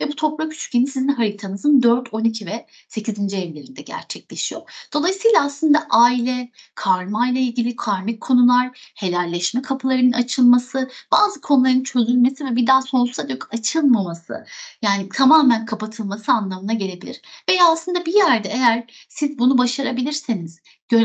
Ve 0.00 0.08
bu 0.08 0.16
toprak 0.16 0.52
üçgeni 0.52 0.86
sizin 0.86 1.08
haritanızın 1.08 1.82
4, 1.82 2.14
12 2.14 2.46
ve 2.46 2.66
8. 2.88 3.34
evlerinde 3.34 3.82
gerçekleşiyor. 3.82 4.62
Dolayısıyla 4.92 5.44
aslında 5.44 5.86
aile, 5.90 6.50
karma 6.74 7.28
ile 7.28 7.40
ilgili 7.40 7.76
karmik 7.76 8.20
konular, 8.20 8.92
helalleşme 8.94 9.62
kapılarının 9.62 10.12
açılması, 10.12 10.90
bazı 11.12 11.40
konuların 11.40 11.82
çözülmesi 11.82 12.44
ve 12.44 12.56
bir 12.56 12.66
daha 12.66 12.82
sonsuza 12.82 13.28
dek 13.28 13.54
açılmaması 13.54 14.46
yani 14.82 15.08
tamamen 15.08 15.66
kapatılması 15.66 16.32
anlamına 16.32 16.72
gelebilir. 16.72 17.20
Veya 17.48 17.68
aslında 17.68 18.06
bir 18.06 18.14
yerde 18.14 18.48
eğer 18.48 19.06
siz 19.08 19.38
bunu 19.38 19.58
başarabilirseniz 19.58 20.60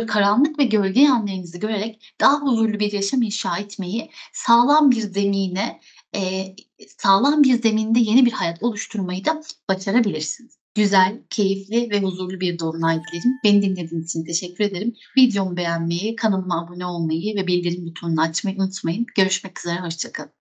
karanlık 0.07 0.59
ve 0.59 0.63
gölge 0.63 1.01
yanlarınızı 1.01 1.57
görerek 1.57 2.13
daha 2.21 2.41
huzurlu 2.41 2.79
bir 2.79 2.91
yaşam 2.91 3.21
inşa 3.21 3.57
etmeyi 3.57 4.11
sağlam 4.33 4.91
bir 4.91 5.01
zemine 5.01 5.79
e, 6.15 6.55
sağlam 6.97 7.43
bir 7.43 7.61
zeminde 7.61 7.99
yeni 7.99 8.25
bir 8.25 8.31
hayat 8.31 8.63
oluşturmayı 8.63 9.25
da 9.25 9.41
başarabilirsiniz. 9.69 10.59
Güzel, 10.75 11.21
keyifli 11.29 11.89
ve 11.91 12.01
huzurlu 12.01 12.39
bir 12.39 12.59
dolunay 12.59 12.95
dilerim. 12.95 13.31
Beni 13.43 13.61
dinlediğiniz 13.61 14.09
için 14.09 14.25
teşekkür 14.25 14.63
ederim. 14.63 14.95
Videomu 15.17 15.57
beğenmeyi, 15.57 16.15
kanalıma 16.15 16.65
abone 16.65 16.85
olmayı 16.85 17.35
ve 17.35 17.47
bildirim 17.47 17.85
butonunu 17.85 18.21
açmayı 18.21 18.57
unutmayın. 18.57 19.05
Görüşmek 19.15 19.59
üzere, 19.59 19.79
hoşçakalın. 19.79 20.31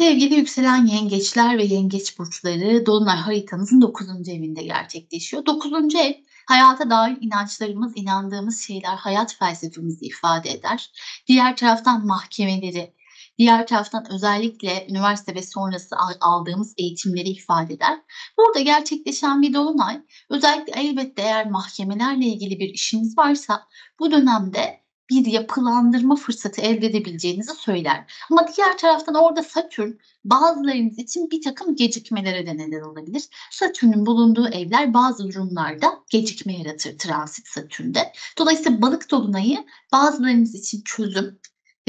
Sevgili 0.00 0.34
yükselen 0.34 0.86
yengeçler 0.86 1.58
ve 1.58 1.64
yengeç 1.64 2.18
burçları 2.18 2.86
Dolunay 2.86 3.16
haritanızın 3.16 3.80
9. 3.80 4.28
evinde 4.28 4.62
gerçekleşiyor. 4.62 5.46
9. 5.46 5.94
ev 5.94 6.12
hayata 6.46 6.90
dair 6.90 7.18
inançlarımız, 7.20 7.92
inandığımız 7.96 8.60
şeyler, 8.60 8.96
hayat 8.96 9.36
felsefemizi 9.36 10.04
ifade 10.04 10.50
eder. 10.50 10.90
Diğer 11.26 11.56
taraftan 11.56 12.06
mahkemeleri, 12.06 12.92
Diğer 13.38 13.66
taraftan 13.66 14.12
özellikle 14.12 14.86
üniversite 14.90 15.34
ve 15.34 15.42
sonrası 15.42 15.96
aldığımız 16.20 16.74
eğitimleri 16.78 17.28
ifade 17.28 17.74
eder. 17.74 17.98
Burada 18.38 18.60
gerçekleşen 18.60 19.42
bir 19.42 19.54
dolunay 19.54 20.00
özellikle 20.30 20.80
elbette 20.80 21.22
eğer 21.22 21.50
mahkemelerle 21.50 22.26
ilgili 22.26 22.58
bir 22.58 22.68
işiniz 22.68 23.18
varsa 23.18 23.66
bu 23.98 24.10
dönemde 24.10 24.82
bir 25.10 25.26
yapılandırma 25.26 26.16
fırsatı 26.16 26.60
elde 26.60 26.86
edebileceğinizi 26.86 27.54
söyler. 27.54 28.12
Ama 28.30 28.46
diğer 28.56 28.78
taraftan 28.78 29.14
orada 29.14 29.42
Satürn 29.42 29.90
bazılarınız 30.24 30.98
için 30.98 31.30
bir 31.30 31.42
takım 31.42 31.76
gecikmelere 31.76 32.46
de 32.46 32.56
neden 32.56 32.80
olabilir. 32.80 33.22
Satürn'ün 33.50 34.06
bulunduğu 34.06 34.48
evler 34.48 34.94
bazı 34.94 35.28
durumlarda 35.28 35.98
gecikme 36.10 36.58
yaratır 36.58 36.98
transit 36.98 37.48
Satürn'de. 37.48 38.12
Dolayısıyla 38.38 38.82
balık 38.82 39.10
dolunayı 39.10 39.64
bazılarınız 39.92 40.54
için 40.54 40.82
çözüm, 40.84 41.38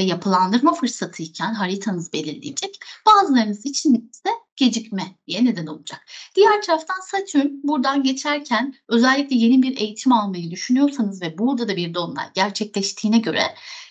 ve 0.00 0.04
yapılandırma 0.04 0.74
fırsatı 0.74 1.22
iken 1.22 1.54
haritanız 1.54 2.12
belirleyecek. 2.12 2.78
Bazılarınız 3.06 3.66
için 3.66 4.10
ise 4.12 4.30
gecikme 4.56 5.16
diye 5.26 5.44
neden 5.44 5.66
olacak. 5.66 6.06
Diğer 6.36 6.62
taraftan 6.62 7.00
Satürn 7.00 7.48
buradan 7.62 8.02
geçerken 8.02 8.74
özellikle 8.88 9.36
yeni 9.36 9.62
bir 9.62 9.76
eğitim 9.76 10.12
almayı 10.12 10.50
düşünüyorsanız 10.50 11.22
ve 11.22 11.38
burada 11.38 11.68
da 11.68 11.76
bir 11.76 11.94
dolunay 11.94 12.26
gerçekleştiğine 12.34 13.18
göre 13.18 13.42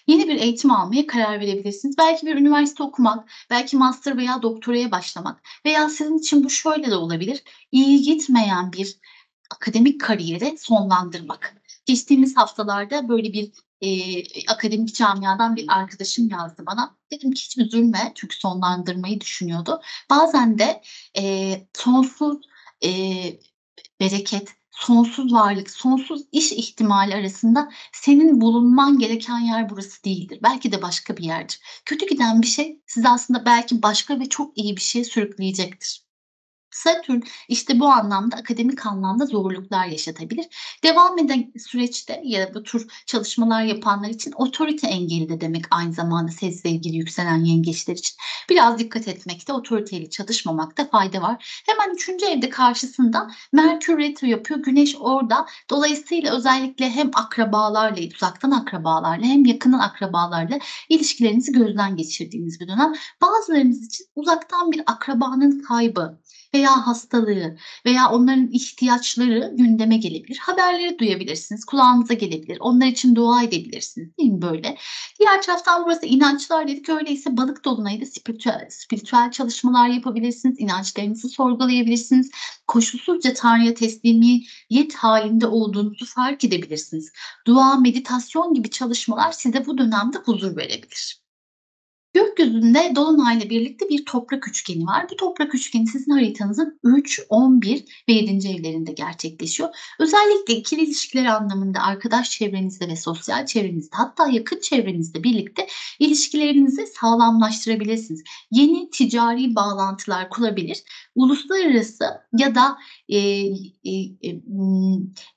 yeni 0.08 0.28
bir 0.28 0.36
eğitim 0.36 0.72
almaya 0.72 1.08
karar 1.08 1.39
verebilirsiniz. 1.39 1.98
Belki 1.98 2.26
bir 2.26 2.36
üniversite 2.36 2.84
okumak, 2.84 3.30
belki 3.50 3.78
master 3.78 4.18
veya 4.18 4.42
doktoraya 4.42 4.92
başlamak 4.92 5.42
veya 5.66 5.89
sizin 5.89 6.18
için 6.18 6.44
bu 6.44 6.50
şöyle 6.50 6.92
de 6.92 6.96
olabilir. 6.96 7.44
İyi 7.72 8.02
gitmeyen 8.02 8.74
bir 8.74 8.98
akademik 9.52 10.02
kariyeri 10.02 10.58
sonlandırmak. 10.58 11.56
Geçtiğimiz 11.86 12.38
haftalarda 12.38 13.10
böyle 13.10 13.34
bir 13.34 13.52
e, 13.84 14.24
akademik 14.48 14.96
camiadan 14.96 15.56
bir 15.56 15.65
arkadaşım 15.67 16.30
yazdı 16.30 16.63
bana. 16.65 16.98
Dedim 17.12 17.32
ki 17.32 17.41
hiç 17.43 17.58
üzülme 17.58 18.12
çünkü 18.15 18.39
sonlandırmayı 18.39 19.22
düşünüyordu. 19.22 19.82
Bazen 20.10 20.60
de 20.60 20.82
e, 21.17 21.54
sonsuz 21.74 22.38
e, 22.86 22.89
bereket, 24.00 24.50
sonsuz 24.72 25.34
varlık, 25.34 25.69
sonsuz 25.69 26.22
iş 26.32 26.52
ihtimali 26.52 27.15
arasında 27.15 27.72
senin 27.93 28.41
bulunman 28.41 29.00
gereken 29.00 29.39
yer 29.39 29.69
burası 29.69 30.04
değildir. 30.04 30.39
Belki 30.43 30.72
de 30.72 30.82
başka 30.82 31.17
bir 31.17 31.24
yerdir. 31.24 31.60
Kötü 31.86 32.08
giden 32.08 32.41
bir 32.41 32.48
şey 32.48 32.82
sizi 32.88 33.10
aslında 33.10 33.46
belki 33.46 33.82
başka 33.84 34.19
ve 34.19 34.30
çok 34.30 34.58
iyi 34.58 34.76
bir 34.76 34.82
şeye 34.82 35.06
sürükleyecektir. 35.06 36.03
Satürn 36.74 37.22
işte 37.48 37.80
bu 37.80 37.88
anlamda 37.88 38.36
akademik 38.36 38.86
anlamda 38.86 39.26
zorluklar 39.26 39.86
yaşatabilir. 39.86 40.46
Devam 40.84 41.20
eden 41.20 41.52
süreçte 41.58 42.22
ya 42.24 42.54
bu 42.54 42.64
tür 42.64 42.88
çalışmalar 43.06 43.64
yapanlar 43.64 44.10
için 44.10 44.34
otorite 44.36 44.88
engeli 44.88 45.30
de 45.30 45.42
demek 45.42 45.66
aynı 45.72 45.94
zamanda 45.94 46.32
sesle 46.32 46.70
ilgili 46.70 46.98
yükselen 46.98 47.44
yengeçler 47.44 47.94
için. 47.94 48.16
Biraz 48.50 48.80
dikkat 48.80 49.08
etmekte, 49.08 49.54
otoriteyle 49.54 50.10
çalışmamakta 50.10 50.90
fayda 50.90 51.22
var. 51.22 51.64
Hemen 51.66 51.96
üçüncü 51.96 52.26
evde 52.26 52.50
karşısında 52.50 53.28
Merkür 53.54 53.98
retro 53.98 54.28
yapıyor. 54.28 54.60
Güneş 54.60 54.96
orada. 55.00 55.46
Dolayısıyla 55.70 56.36
özellikle 56.36 56.90
hem 56.90 57.12
akrabalarla, 57.14 58.02
uzaktan 58.16 58.52
akrabalarla 58.52 59.26
hem 59.26 59.46
yakının 59.46 59.80
akrabalarla 59.80 60.60
ilişkilerinizi 60.90 61.52
gözden 61.52 61.96
geçirdiğiniz 61.96 62.60
bir 62.60 62.68
dönem. 62.68 62.94
Bazılarınız 63.22 63.86
için 63.86 64.06
uzaktan 64.16 64.72
bir 64.72 64.82
akrabanın 64.86 65.64
kaybı, 65.64 66.20
veya 66.54 66.88
hastalığı 66.88 67.58
veya 67.86 68.10
onların 68.10 68.50
ihtiyaçları 68.52 69.54
gündeme 69.54 69.98
gelebilir. 69.98 70.38
Haberleri 70.38 71.00
duyabilirsiniz, 71.00 71.66
kulağınıza 71.66 72.13
gelebilir. 72.13 72.58
Onlar 72.60 72.88
için 72.88 73.16
dua 73.16 73.44
edebilirsiniz 73.44 74.18
değil 74.18 74.32
mi 74.32 74.42
böyle? 74.42 74.78
Diğer 75.20 75.42
taraftan 75.42 75.86
burası 75.86 76.06
inançlar 76.06 76.68
dedik. 76.68 76.89
Öyleyse 76.89 77.38
balık 77.38 77.66
dolunayı 77.66 78.08
spiritüel, 78.08 78.68
spiritüel 78.70 79.32
çalışmalar 79.32 79.88
yapabilirsiniz. 79.88 80.60
İnançlarınızı 80.60 81.30
sorgulayabilirsiniz. 81.30 82.32
Koşulsuzca 82.68 83.34
Tanrı'ya 83.34 83.74
teslimiyet 83.74 84.96
halinde 84.96 85.48
olduğunuzu 85.48 86.06
fark 86.06 86.44
edebilirsiniz. 86.44 87.12
Dua, 87.48 87.76
meditasyon 87.76 88.54
gibi 88.54 88.70
çalışmalar 88.70 89.32
size 89.32 89.66
bu 89.66 89.78
dönemde 89.78 90.18
huzur 90.18 90.58
verebilir. 90.58 91.23
Gökyüzünde 92.54 92.96
dolunayla 92.96 93.50
birlikte 93.50 93.89
bir 93.89 94.06
toprak 94.06 94.48
üçgeni 94.48 94.86
var. 94.86 95.06
Bu 95.12 95.16
toprak 95.16 95.56
üçgeni 95.56 95.88
sizin 95.88 96.12
haritanızın 96.12 96.80
3, 96.84 97.22
11 97.30 98.04
ve 98.10 98.13
7. 98.13 98.48
evlerinde 98.48 98.92
gerçekleşiyor. 98.92 99.70
Özellikle 100.00 100.54
ikili 100.54 100.82
ilişkiler 100.82 101.26
anlamında 101.26 101.80
arkadaş 101.82 102.32
çevrenizde 102.32 102.88
ve 102.88 102.96
sosyal 102.96 103.46
çevrenizde 103.46 103.96
hatta 103.96 104.28
yakın 104.28 104.60
çevrenizde 104.60 105.24
birlikte 105.24 105.68
ilişkilerinizi 106.00 106.88
sağlamlaştırabilirsiniz. 106.88 108.24
Yeni 108.52 108.89
ticari 108.89 109.56
bağlantılar 109.56 110.30
kurabilir. 110.30 110.84
Uluslararası 111.16 112.06
ya 112.38 112.56
da 112.56 112.78
e, 113.10 113.18
e, 113.20 113.92
e, 114.24 114.42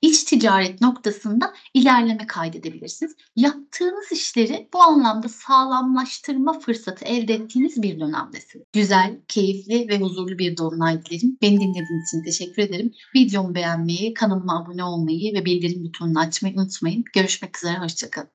iç 0.01 0.23
ticaret 0.23 0.81
noktasında 0.81 1.53
ilerleme 1.73 2.27
kaydedebilirsiniz. 2.27 3.15
Yaptığınız 3.35 4.11
işleri 4.11 4.69
bu 4.73 4.81
anlamda 4.81 5.29
sağlamlaştırma 5.29 6.59
fırsatı 6.59 7.06
elde 7.07 7.33
ettiğiniz 7.33 7.81
bir 7.81 7.99
dönemdesiniz. 7.99 8.65
Güzel, 8.73 9.17
keyifli 9.27 9.87
ve 9.89 9.99
huzurlu 9.99 10.37
bir 10.37 10.57
dolunay 10.57 11.05
dilerim. 11.05 11.37
Beni 11.41 11.59
dinlediğiniz 11.59 12.13
için 12.13 12.23
teşekkür 12.23 12.61
ederim. 12.61 12.93
Videomu 13.15 13.55
beğenmeyi, 13.55 14.13
kanalıma 14.13 14.63
abone 14.63 14.83
olmayı 14.83 15.33
ve 15.33 15.45
bildirim 15.45 15.83
butonunu 15.83 16.19
açmayı 16.19 16.55
unutmayın. 16.55 17.03
Görüşmek 17.13 17.57
üzere, 17.57 17.77
hoşçakalın. 17.77 18.29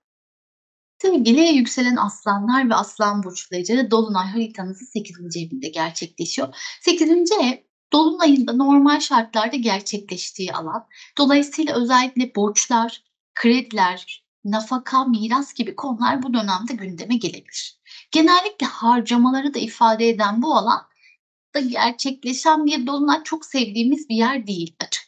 Sevgili 1.02 1.40
yükselen 1.40 1.96
aslanlar 1.96 2.70
ve 2.70 2.74
aslan 2.74 3.22
burçları 3.22 3.90
Dolunay 3.90 4.26
haritanızın 4.26 4.86
8. 4.86 5.36
evinde 5.36 5.68
gerçekleşiyor. 5.68 6.54
8. 6.80 7.10
ev 7.10 7.58
Dolunay'ın 7.92 8.46
normal 8.58 9.00
şartlarda 9.00 9.56
gerçekleştiği 9.56 10.52
alan. 10.52 10.86
Dolayısıyla 11.18 11.76
özellikle 11.76 12.34
borçlar, 12.34 13.04
krediler, 13.34 14.24
nafaka, 14.44 15.04
miras 15.04 15.54
gibi 15.54 15.76
konular 15.76 16.22
bu 16.22 16.34
dönemde 16.34 16.74
gündeme 16.74 17.16
gelebilir. 17.16 17.81
Genellikle 18.12 18.66
harcamaları 18.66 19.54
da 19.54 19.58
ifade 19.58 20.08
eden 20.08 20.42
bu 20.42 20.54
alan 20.54 20.88
da 21.54 21.60
gerçekleşen 21.60 22.66
bir 22.66 22.86
dolunay 22.86 23.22
çok 23.24 23.44
sevdiğimiz 23.44 24.08
bir 24.08 24.16
yer 24.16 24.46
değil 24.46 24.76
açıkçası. 24.80 25.01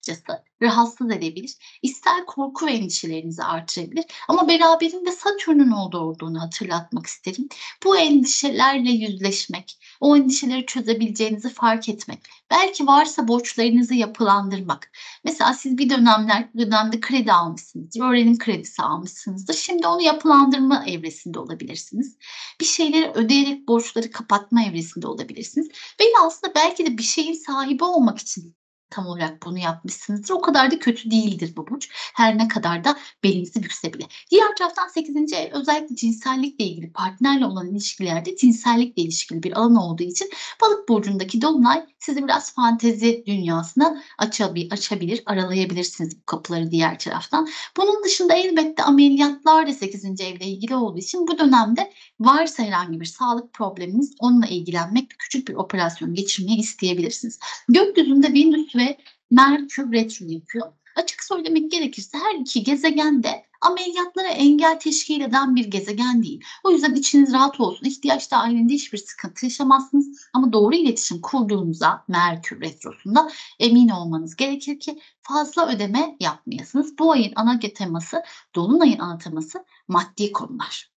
Rahatsız 0.62 1.10
edebilir. 1.10 1.56
İster 1.82 2.26
korku 2.26 2.66
ve 2.66 2.72
endişelerinizi 2.72 3.42
artırabilir. 3.42 4.04
Ama 4.28 4.48
beraberinde 4.48 5.12
Satürn'ün 5.12 5.70
olduğu 5.70 5.98
olduğunu 5.98 6.42
hatırlatmak 6.42 7.06
isterim. 7.06 7.48
Bu 7.84 7.96
endişelerle 7.96 8.90
yüzleşmek, 8.90 9.78
o 10.00 10.16
endişeleri 10.16 10.66
çözebileceğinizi 10.66 11.48
fark 11.48 11.88
etmek, 11.88 12.18
belki 12.50 12.86
varsa 12.86 13.28
borçlarınızı 13.28 13.94
yapılandırmak. 13.94 14.90
Mesela 15.24 15.54
siz 15.54 15.78
bir 15.78 15.90
dönemler 15.90 16.48
dönemde 16.58 17.00
kredi 17.00 17.32
almışsınızdır, 17.32 18.00
öğrenim 18.00 18.38
kredisi 18.38 18.82
almışsınızdır. 18.82 19.54
Şimdi 19.54 19.86
onu 19.86 20.02
yapılandırma 20.02 20.84
evresinde 20.86 21.38
olabilirsiniz. 21.38 22.16
Bir 22.60 22.66
şeyleri 22.66 23.10
ödeyerek 23.10 23.68
borçları 23.68 24.10
kapatma 24.10 24.64
evresinde 24.64 25.06
olabilirsiniz. 25.06 25.68
Veya 26.00 26.26
aslında 26.26 26.54
belki 26.54 26.86
de 26.86 26.98
bir 26.98 27.02
şeyin 27.02 27.34
sahibi 27.34 27.84
olmak 27.84 28.18
için 28.18 28.56
tam 28.94 29.06
olarak 29.06 29.46
bunu 29.46 29.58
yapmışsınızdır. 29.58 30.34
O 30.34 30.40
kadar 30.40 30.70
da 30.70 30.78
kötü 30.78 31.10
değildir 31.10 31.52
bu 31.56 31.66
burç. 31.66 31.88
Her 31.92 32.38
ne 32.38 32.48
kadar 32.48 32.84
da 32.84 32.96
belinizi 33.24 33.62
bükse 33.62 33.92
bile. 33.92 34.04
Diğer 34.30 34.56
taraftan 34.56 34.88
8. 34.88 35.32
ev 35.32 35.52
özellikle 35.52 35.96
cinsellikle 35.96 36.64
ilgili 36.64 36.92
partnerle 36.92 37.46
olan 37.46 37.70
ilişkilerde 37.70 38.36
cinsellikle 38.36 39.02
ilişkili 39.02 39.42
bir 39.42 39.52
alan 39.52 39.76
olduğu 39.76 40.02
için 40.02 40.30
balık 40.62 40.88
burcundaki 40.88 41.42
dolunay 41.42 41.86
sizi 41.98 42.24
biraz 42.24 42.54
fantezi 42.54 43.24
dünyasına 43.26 44.02
açabilir, 44.18 44.72
açabilir 44.72 45.22
aralayabilirsiniz 45.26 46.20
bu 46.20 46.24
kapıları 46.26 46.70
diğer 46.70 46.98
taraftan. 46.98 47.48
Bunun 47.76 48.04
dışında 48.04 48.34
elbette 48.34 48.82
ameliyatlar 48.82 49.66
da 49.66 49.72
8. 49.72 50.04
evle 50.04 50.46
ilgili 50.46 50.76
olduğu 50.76 50.98
için 50.98 51.26
bu 51.26 51.38
dönemde 51.38 51.92
varsa 52.20 52.62
herhangi 52.62 53.00
bir 53.00 53.06
sağlık 53.06 53.52
probleminiz 53.52 54.14
onunla 54.18 54.46
ilgilenmek 54.46 55.10
küçük 55.18 55.48
bir 55.48 55.54
operasyon 55.54 56.14
geçirmeyi 56.14 56.58
isteyebilirsiniz. 56.58 57.38
Gökyüzünde 57.68 58.32
Venüs 58.32 58.76
ve 58.76 58.83
Merkür 59.30 59.92
retro 59.92 60.26
yapıyor. 60.26 60.72
Açık 60.96 61.24
söylemek 61.24 61.70
gerekirse 61.70 62.18
her 62.18 62.34
iki 62.34 62.62
gezegen 62.62 63.22
de 63.22 63.44
ameliyatlara 63.60 64.28
engel 64.28 64.80
teşkil 64.80 65.20
eden 65.20 65.56
bir 65.56 65.64
gezegen 65.64 66.22
değil. 66.22 66.44
O 66.64 66.70
yüzden 66.70 66.94
içiniz 66.94 67.32
rahat 67.32 67.60
olsun. 67.60 67.86
İhtiyaç 67.86 68.30
dahilinde 68.30 68.72
hiçbir 68.72 68.98
sıkıntı 68.98 69.46
yaşamazsınız. 69.46 70.28
Ama 70.32 70.52
doğru 70.52 70.74
iletişim 70.74 71.20
kurduğunuzda 71.20 72.04
Merkür 72.08 72.60
Retrosu'nda 72.60 73.30
emin 73.60 73.88
olmanız 73.88 74.36
gerekir 74.36 74.80
ki 74.80 75.00
fazla 75.22 75.68
ödeme 75.68 76.16
yapmayasınız. 76.20 76.98
Bu 76.98 77.12
ayın 77.12 77.32
ana 77.36 77.58
teması, 77.58 78.22
Dolunay'ın 78.54 78.98
ana 78.98 79.18
teması 79.18 79.64
maddi 79.88 80.32
konular. 80.32 80.93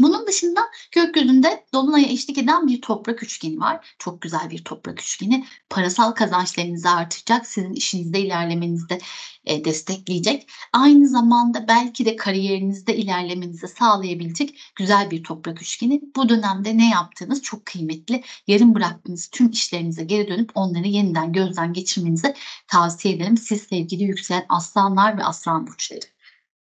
Bunun 0.00 0.26
dışında 0.26 0.60
gökyüzünde 0.92 1.66
dolunaya 1.74 2.06
eşlik 2.06 2.38
eden 2.38 2.66
bir 2.66 2.80
toprak 2.82 3.22
üçgeni 3.22 3.60
var. 3.60 3.94
Çok 3.98 4.22
güzel 4.22 4.50
bir 4.50 4.64
toprak 4.64 5.00
üçgeni. 5.00 5.46
Parasal 5.70 6.12
kazançlarınızı 6.12 6.90
artıracak, 6.90 7.46
sizin 7.46 7.72
işinizde 7.72 8.20
ilerlemenizde 8.20 8.98
e, 9.44 9.64
destekleyecek. 9.64 10.50
Aynı 10.72 11.08
zamanda 11.08 11.68
belki 11.68 12.04
de 12.04 12.16
kariyerinizde 12.16 12.96
ilerlemenizi 12.96 13.68
sağlayabilecek 13.68 14.58
güzel 14.76 15.10
bir 15.10 15.22
toprak 15.24 15.62
üçgeni. 15.62 16.02
Bu 16.16 16.28
dönemde 16.28 16.78
ne 16.78 16.90
yaptığınız 16.90 17.42
çok 17.42 17.66
kıymetli. 17.66 18.22
Yarım 18.46 18.74
bıraktığınız 18.74 19.28
tüm 19.28 19.50
işlerinize 19.50 20.04
geri 20.04 20.28
dönüp 20.28 20.50
onları 20.54 20.88
yeniden 20.88 21.32
gözden 21.32 21.72
geçirmenizi 21.72 22.34
tavsiye 22.68 23.14
ederim. 23.14 23.36
Siz 23.36 23.62
sevgili 23.62 24.04
yükselen 24.04 24.46
aslanlar 24.48 25.18
ve 25.18 25.24
aslan 25.24 25.66
burçları 25.66 26.15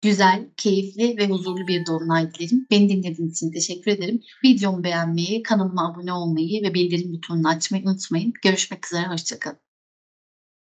güzel, 0.02 0.50
keyifli 0.58 1.18
ve 1.18 1.28
huzurlu 1.28 1.68
bir 1.68 1.86
dolunay 1.86 2.34
dilerim. 2.34 2.68
Beni 2.72 2.90
dinlediğiniz 2.90 3.34
için 3.38 3.52
teşekkür 3.52 3.92
ederim. 3.92 4.22
Videomu 4.46 4.84
beğenmeyi, 4.84 5.44
kanalıma 5.44 5.92
abone 5.92 6.14
olmayı 6.14 6.64
ve 6.64 6.74
bildirim 6.74 7.14
butonunu 7.14 7.48
açmayı 7.48 7.84
unutmayın. 7.86 8.34
Görüşmek 8.44 8.86
üzere, 8.88 9.08
hoşçakalın. 9.08 9.67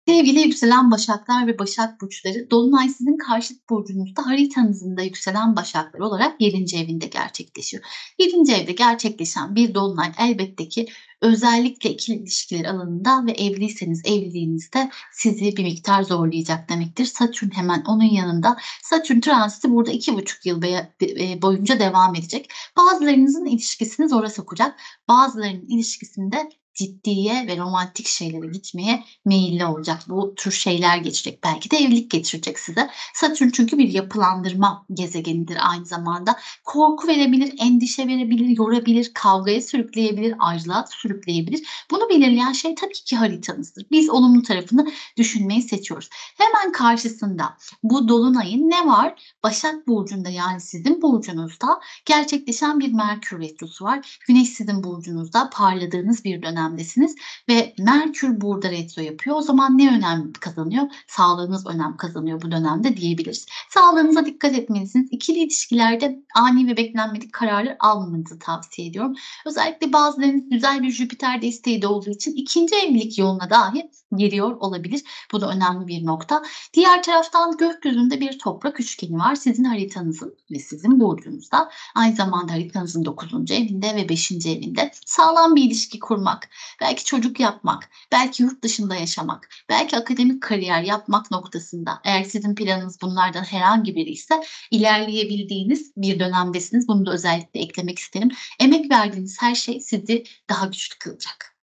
Sevgili 0.09 0.41
yükselen 0.41 0.91
başaklar 0.91 1.47
ve 1.47 1.59
başak 1.59 2.01
burçları, 2.01 2.51
Dolunay 2.51 2.89
sizin 2.89 3.17
karşıt 3.17 3.71
burcunuzda 3.71 4.27
haritanızın 4.27 4.97
da 4.97 5.03
yükselen 5.03 5.57
başaklar 5.57 6.01
olarak 6.01 6.41
7. 6.41 6.77
evinde 6.77 7.07
gerçekleşiyor. 7.07 7.85
7. 8.19 8.53
evde 8.53 8.73
gerçekleşen 8.73 9.55
bir 9.55 9.75
Dolunay 9.75 10.13
elbette 10.19 10.69
ki 10.69 10.87
özellikle 11.21 11.91
ikili 11.91 12.17
ilişkiler 12.17 12.65
alanında 12.65 13.27
ve 13.27 13.33
evliyseniz 13.33 14.03
evliliğinizde 14.05 14.91
sizi 15.13 15.57
bir 15.57 15.65
miktar 15.65 16.03
zorlayacak 16.03 16.69
demektir. 16.69 17.05
Satürn 17.05 17.51
hemen 17.51 17.83
onun 17.87 18.15
yanında. 18.15 18.57
Satürn 18.83 19.21
transiti 19.21 19.71
burada 19.71 19.91
iki 19.91 20.15
buçuk 20.15 20.47
yıl 20.47 20.63
e, 20.63 21.43
boyunca 21.43 21.79
devam 21.79 22.15
edecek. 22.15 22.51
Bazılarınızın 22.77 23.45
ilişkisini 23.45 24.09
zora 24.09 24.31
sokacak. 24.31 24.81
Bazılarının 25.09 25.67
ilişkisinde 25.69 26.49
ciddiye 26.79 27.47
ve 27.47 27.57
romantik 27.57 28.07
şeylere 28.07 28.47
gitmeye 28.47 29.05
meyilli 29.25 29.65
olacak. 29.65 30.03
Bu 30.09 30.35
tür 30.35 30.51
şeyler 30.51 30.99
geçecek. 30.99 31.45
Belki 31.45 31.71
de 31.71 31.77
evlilik 31.77 32.11
getirecek 32.11 32.59
size. 32.59 32.91
Satürn 33.15 33.51
çünkü 33.51 33.79
bir 33.79 33.89
yapılandırma 33.89 34.87
gezegenidir 34.95 35.59
aynı 35.71 35.87
zamanda. 35.87 36.37
Korku 36.65 37.09
verebilir, 37.09 37.55
endişe 37.59 38.07
verebilir, 38.07 38.57
yorabilir, 38.57 39.11
kavgaya 39.15 39.61
sürükleyebilir, 39.61 40.35
ayrılığa 40.39 40.85
sürükleyebilir. 40.87 41.67
Bunu 41.91 42.09
belirleyen 42.11 42.53
şey 42.53 42.75
tabii 42.75 42.93
ki 42.93 43.17
haritanızdır. 43.17 43.87
Biz 43.91 44.11
olumlu 44.11 44.43
tarafını 44.43 44.89
düşünmeyi 45.17 45.63
seçiyoruz. 45.63 46.09
Hemen 46.13 46.73
karşısında 46.73 47.57
bu 47.83 48.09
dolunayın 48.09 48.71
ne 48.71 48.87
var? 48.87 49.35
Başak 49.43 49.89
Burcu'nda 49.89 50.29
yani 50.29 50.61
sizin 50.61 51.03
burcunuzda 51.03 51.81
gerçekleşen 52.05 52.81
bir 52.81 52.93
Merkür 52.93 53.41
Retrosu 53.41 53.85
var. 53.85 54.19
Güneş 54.29 54.49
sizin 54.49 54.85
burcunuzda 54.85 55.51
parladığınız 55.51 56.25
bir 56.25 56.43
dönemdesiniz 56.69 57.15
ve 57.49 57.75
Merkür 57.79 58.41
burada 58.41 58.71
retro 58.71 59.03
yapıyor. 59.03 59.37
O 59.37 59.43
zaman 59.43 59.79
ne 59.79 59.97
önem 59.97 60.33
kazanıyor? 60.41 60.85
Sağlığınız 61.07 61.67
önem 61.67 61.97
kazanıyor 61.97 62.43
bu 62.43 62.51
dönemde 62.51 62.97
diyebiliriz. 62.97 63.47
Sağlığınıza 63.71 64.27
dikkat 64.27 64.55
etmelisiniz. 64.55 65.09
İkili 65.11 65.39
ilişkilerde 65.39 66.23
ani 66.35 66.67
ve 66.67 66.77
beklenmedik 66.77 67.33
kararlar 67.33 67.77
almamanızı 67.81 68.39
tavsiye 68.39 68.89
ediyorum. 68.89 69.15
Özellikle 69.47 69.93
bazılarınız 69.93 70.49
güzel 70.51 70.83
bir 70.83 70.91
Jüpiter 70.91 71.43
desteği 71.43 71.83
de 71.83 71.87
olduğu 71.87 72.11
için 72.11 72.35
ikinci 72.35 72.75
evlilik 72.75 73.19
yoluna 73.19 73.51
dahi 73.51 73.91
giriyor 74.17 74.57
olabilir. 74.61 75.03
Bu 75.33 75.41
da 75.41 75.51
önemli 75.51 75.87
bir 75.87 76.07
nokta. 76.07 76.43
Diğer 76.75 77.03
taraftan 77.03 77.57
gökyüzünde 77.57 78.21
bir 78.21 78.39
toprak 78.39 78.81
üçgeni 78.81 79.19
var. 79.19 79.35
Sizin 79.35 79.65
haritanızın 79.65 80.35
ve 80.51 80.59
sizin 80.59 81.01
burcunuzda. 81.01 81.71
Aynı 81.95 82.17
zamanda 82.17 82.53
haritanızın 82.53 83.05
9. 83.05 83.51
evinde 83.51 83.97
ve 83.97 84.09
5. 84.09 84.33
evinde 84.33 84.91
sağlam 85.07 85.57
bir 85.57 85.63
ilişki 85.63 85.99
kurmak, 85.99 86.49
belki 86.81 87.05
çocuk 87.05 87.41
yapmak, 87.41 87.91
belki 88.13 88.43
yurt 88.43 88.63
dışında 88.65 88.95
yaşamak, 88.95 89.49
belki 89.69 89.97
akademik 89.97 90.43
kariyer 90.43 90.83
yapmak 90.83 91.31
noktasında 91.31 92.01
eğer 92.05 92.25
sizin 92.25 92.55
planınız 92.55 93.03
bunlardan 93.03 93.45
herhangi 93.45 93.95
biri 93.95 94.11
ise 94.11 94.35
ilerleyebildiğiniz 94.71 95.93
bir 95.97 96.19
dönemdesiniz. 96.19 96.89
Bunu 96.89 97.07
da 97.07 97.13
özellikle 97.13 97.61
eklemek 97.61 97.99
isterim. 97.99 98.31
Emek 98.61 98.91
verdiğiniz 98.91 99.43
her 99.43 99.55
şey 99.55 99.81
sizi 99.81 100.25
daha 100.49 100.67
güçlü 100.67 100.99
kılacak. 100.99 101.58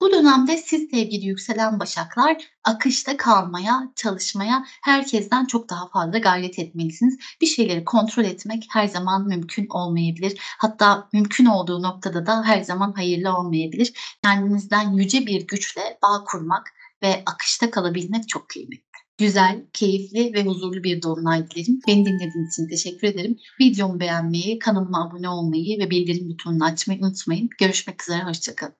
Bu 0.00 0.12
dönemde 0.12 0.56
siz 0.56 0.90
sevgili 0.90 1.26
yükselen 1.26 1.80
başaklar 1.80 2.36
akışta 2.64 3.16
kalmaya, 3.16 3.92
çalışmaya 3.96 4.64
herkesten 4.82 5.44
çok 5.44 5.70
daha 5.70 5.88
fazla 5.88 6.18
gayret 6.18 6.58
etmelisiniz. 6.58 7.18
Bir 7.40 7.46
şeyleri 7.46 7.84
kontrol 7.84 8.24
etmek 8.24 8.66
her 8.70 8.86
zaman 8.86 9.28
mümkün 9.28 9.66
olmayabilir. 9.70 10.40
Hatta 10.58 11.08
mümkün 11.12 11.46
olduğu 11.46 11.82
noktada 11.82 12.26
da 12.26 12.44
her 12.44 12.62
zaman 12.62 12.92
hayırlı 12.92 13.36
olmayabilir. 13.36 13.92
Kendinizden 14.22 14.92
yüce 14.92 15.26
bir 15.26 15.46
güçle 15.46 15.98
bağ 16.02 16.24
kurmak 16.24 16.72
ve 17.02 17.22
akışta 17.26 17.70
kalabilmek 17.70 18.28
çok 18.28 18.48
kıymetli. 18.48 18.90
Güzel, 19.18 19.64
keyifli 19.72 20.34
ve 20.34 20.44
huzurlu 20.44 20.84
bir 20.84 21.02
dolunay 21.02 21.50
dilerim. 21.50 21.80
Beni 21.88 22.06
dinlediğiniz 22.06 22.52
için 22.52 22.68
teşekkür 22.68 23.08
ederim. 23.08 23.38
Videomu 23.60 24.00
beğenmeyi, 24.00 24.58
kanalıma 24.58 25.08
abone 25.08 25.28
olmayı 25.28 25.78
ve 25.78 25.90
bildirim 25.90 26.28
butonunu 26.28 26.64
açmayı 26.64 27.00
unutmayın. 27.00 27.48
Görüşmek 27.58 28.02
üzere, 28.02 28.22
hoşçakalın. 28.22 28.79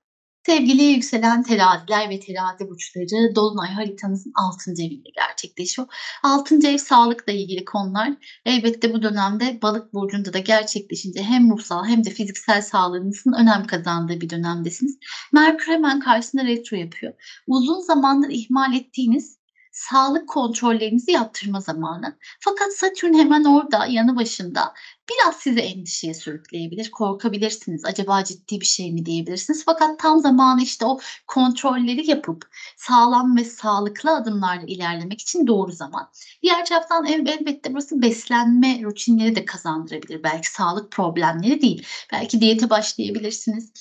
Sevgili 0.50 0.82
yükselen 0.82 1.42
teraziler 1.42 2.10
ve 2.10 2.20
terazi 2.20 2.68
burçları 2.68 3.34
Dolunay 3.34 3.68
haritanızın 3.68 4.32
6. 4.34 4.70
evinde 4.70 5.08
gerçekleşiyor. 5.14 5.88
6. 6.22 6.68
ev 6.68 6.78
sağlıkla 6.78 7.32
ilgili 7.32 7.64
konular. 7.64 8.12
Elbette 8.44 8.94
bu 8.94 9.02
dönemde 9.02 9.58
balık 9.62 9.94
burcunda 9.94 10.32
da 10.32 10.38
gerçekleşince 10.38 11.22
hem 11.22 11.50
ruhsal 11.50 11.84
hem 11.84 12.04
de 12.04 12.10
fiziksel 12.10 12.62
sağlığınızın 12.62 13.32
önem 13.32 13.66
kazandığı 13.66 14.20
bir 14.20 14.30
dönemdesiniz. 14.30 14.98
Merkür 15.32 15.72
hemen 15.72 16.00
karşısında 16.00 16.44
retro 16.44 16.76
yapıyor. 16.76 17.42
Uzun 17.46 17.80
zamandır 17.80 18.28
ihmal 18.30 18.74
ettiğiniz 18.74 19.40
sağlık 19.72 20.28
kontrollerinizi 20.28 21.10
yaptırma 21.12 21.60
zamanı. 21.60 22.18
Fakat 22.40 22.72
Satürn 22.72 23.14
hemen 23.14 23.44
orada 23.44 23.86
yanı 23.86 24.16
başında 24.16 24.74
biraz 25.10 25.36
sizi 25.36 25.60
endişeye 25.60 26.14
sürükleyebilir. 26.14 26.90
Korkabilirsiniz. 26.90 27.84
Acaba 27.84 28.24
ciddi 28.24 28.60
bir 28.60 28.66
şey 28.66 28.92
mi 28.92 29.06
diyebilirsiniz. 29.06 29.62
Fakat 29.66 29.98
tam 29.98 30.20
zamanı 30.20 30.62
işte 30.62 30.84
o 30.84 30.98
kontrolleri 31.26 32.10
yapıp 32.10 32.48
sağlam 32.76 33.36
ve 33.36 33.44
sağlıklı 33.44 34.10
adımlarla 34.16 34.66
ilerlemek 34.66 35.20
için 35.20 35.46
doğru 35.46 35.72
zaman. 35.72 36.10
Diğer 36.42 36.66
taraftan 36.66 37.06
elbette 37.06 37.72
burası 37.72 38.02
beslenme 38.02 38.82
rutinleri 38.82 39.36
de 39.36 39.44
kazandırabilir. 39.44 40.22
Belki 40.22 40.52
sağlık 40.52 40.92
problemleri 40.92 41.62
değil. 41.62 41.86
Belki 42.12 42.40
diyete 42.40 42.70
başlayabilirsiniz 42.70 43.72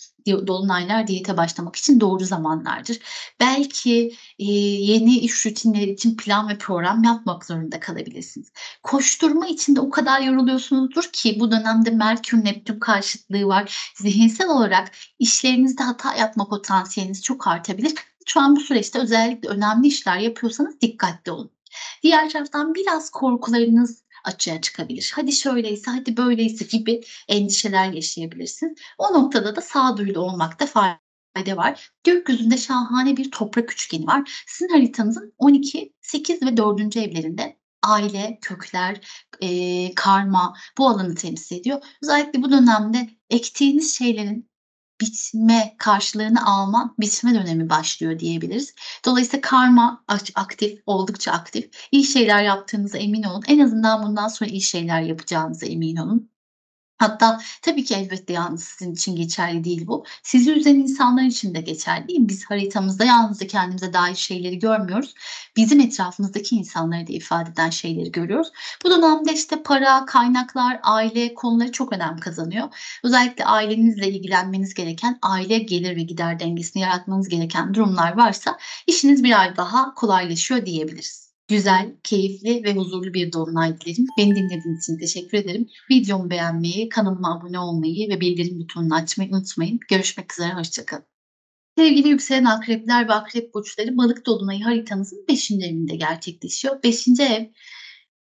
dolunaylar 0.47 1.07
diyete 1.07 1.37
başlamak 1.37 1.75
için 1.75 1.99
doğru 1.99 2.25
zamanlardır. 2.25 2.99
Belki 3.39 4.15
e, 4.39 4.45
yeni 4.45 5.17
iş 5.17 5.45
rutinleri 5.45 5.91
için 5.91 6.17
plan 6.17 6.49
ve 6.49 6.57
program 6.57 7.03
yapmak 7.03 7.45
zorunda 7.45 7.79
kalabilirsiniz. 7.79 8.51
Koşturma 8.83 9.47
için 9.47 9.75
de 9.75 9.79
o 9.79 9.89
kadar 9.89 10.21
yoruluyorsunuzdur 10.21 11.09
ki 11.23 11.39
bu 11.39 11.51
dönemde 11.51 11.89
Merkür 11.89 12.45
Neptün 12.45 12.79
karşıtlığı 12.79 13.45
var. 13.45 13.93
Zihinsel 13.95 14.49
olarak 14.49 14.91
işlerinizde 15.19 15.83
hata 15.83 16.15
yapma 16.15 16.47
potansiyeliniz 16.49 17.23
çok 17.23 17.47
artabilir. 17.47 17.93
Şu 18.25 18.39
an 18.39 18.55
bu 18.55 18.59
süreçte 18.59 18.99
özellikle 18.99 19.49
önemli 19.49 19.87
işler 19.87 20.17
yapıyorsanız 20.17 20.81
dikkatli 20.81 21.31
olun. 21.31 21.51
Diğer 22.03 22.29
taraftan 22.29 22.75
biraz 22.75 23.09
korkularınız 23.09 24.03
açığa 24.23 24.61
çıkabilir. 24.61 25.11
Hadi 25.15 25.31
şöyleyse, 25.31 25.91
hadi 25.91 26.17
böyleyse 26.17 26.65
gibi 26.65 27.01
endişeler 27.27 27.93
yaşayabilirsin. 27.93 28.75
O 28.97 29.13
noktada 29.13 29.55
da 29.55 29.61
sağduyulu 29.61 30.19
olmakta 30.19 30.65
fayda 30.65 31.57
var. 31.57 31.91
Gökyüzünde 32.03 32.57
şahane 32.57 33.17
bir 33.17 33.31
toprak 33.31 33.73
üçgeni 33.73 34.07
var. 34.07 34.43
Sizin 34.47 34.73
haritanızın 34.73 35.33
12, 35.37 35.93
8 36.01 36.41
ve 36.41 36.57
4. 36.57 36.97
evlerinde 36.97 37.58
aile, 37.83 38.39
kökler, 38.41 39.01
e, 39.41 39.95
karma 39.95 40.53
bu 40.77 40.87
alanı 40.89 41.15
temsil 41.15 41.55
ediyor. 41.55 41.81
Özellikle 42.03 42.41
bu 42.43 42.51
dönemde 42.51 43.09
ektiğiniz 43.29 43.97
şeylerin 43.97 44.49
bitme 45.01 45.75
karşılığını 45.77 46.45
alma, 46.45 46.95
bitme 46.99 47.33
dönemi 47.33 47.69
başlıyor 47.69 48.19
diyebiliriz. 48.19 48.75
Dolayısıyla 49.05 49.41
karma 49.41 50.03
aktif, 50.35 50.79
oldukça 50.85 51.31
aktif. 51.31 51.69
İyi 51.91 52.03
şeyler 52.03 52.43
yaptığınıza 52.43 52.97
emin 52.97 53.23
olun. 53.23 53.43
En 53.47 53.59
azından 53.59 54.03
bundan 54.03 54.27
sonra 54.27 54.49
iyi 54.49 54.61
şeyler 54.61 55.01
yapacağınıza 55.01 55.65
emin 55.65 55.95
olun. 55.95 56.29
Hatta 56.99 57.39
tabii 57.61 57.83
ki 57.83 57.95
elbette 57.95 58.33
yalnız 58.33 58.63
sizin 58.63 58.93
için 58.93 59.15
geçerli 59.15 59.63
değil 59.63 59.87
bu. 59.87 60.05
Sizi 60.23 60.51
üzen 60.51 60.75
insanlar 60.75 61.23
için 61.23 61.55
de 61.55 61.61
geçerli 61.61 62.07
değil? 62.07 62.19
Biz 62.21 62.45
haritamızda 62.45 63.05
yalnızca 63.05 63.47
kendimize 63.47 63.93
dair 63.93 64.15
şeyleri 64.15 64.59
görmüyoruz. 64.59 65.13
Bizim 65.55 65.79
etrafımızdaki 65.79 66.55
insanları 66.55 67.07
da 67.07 67.13
ifade 67.13 67.49
eden 67.49 67.69
şeyleri 67.69 68.11
görüyoruz. 68.11 68.51
Bu 68.85 68.89
dönemde 68.91 69.33
işte 69.33 69.63
para, 69.63 70.05
kaynaklar, 70.05 70.79
aile 70.83 71.33
konuları 71.33 71.71
çok 71.71 71.93
önem 71.93 72.17
kazanıyor. 72.17 72.69
Özellikle 73.03 73.45
ailenizle 73.45 74.09
ilgilenmeniz 74.09 74.73
gereken 74.73 75.19
aile 75.21 75.57
gelir 75.59 75.95
ve 75.95 76.01
gider 76.01 76.39
dengesini 76.39 76.83
yaratmanız 76.83 77.29
gereken 77.29 77.73
durumlar 77.73 78.17
varsa 78.17 78.57
işiniz 78.87 79.23
bir 79.23 79.39
ay 79.39 79.57
daha 79.57 79.93
kolaylaşıyor 79.93 80.65
diyebiliriz 80.65 81.28
güzel, 81.49 81.95
keyifli 82.03 82.63
ve 82.63 82.73
huzurlu 82.73 83.13
bir 83.13 83.33
dolunay 83.33 83.81
dilerim. 83.81 84.05
Beni 84.17 84.35
dinlediğiniz 84.35 84.83
için 84.83 84.97
teşekkür 84.97 85.37
ederim. 85.37 85.67
Videomu 85.91 86.29
beğenmeyi, 86.29 86.89
kanalıma 86.89 87.39
abone 87.39 87.59
olmayı 87.59 88.09
ve 88.09 88.21
bildirim 88.21 88.59
butonunu 88.59 88.95
açmayı 88.95 89.31
unutmayın. 89.31 89.79
Görüşmek 89.89 90.33
üzere, 90.33 90.53
hoşçakalın. 90.53 91.05
Sevgili 91.77 92.07
yükselen 92.07 92.45
akrepler 92.45 93.07
ve 93.07 93.13
akrep 93.13 93.53
burçları 93.53 93.97
balık 93.97 94.25
dolunayı 94.25 94.63
haritanızın 94.63 95.25
5. 95.29 95.51
evinde 95.51 95.95
gerçekleşiyor. 95.95 96.83
5. 96.83 97.07
ev 97.07 97.45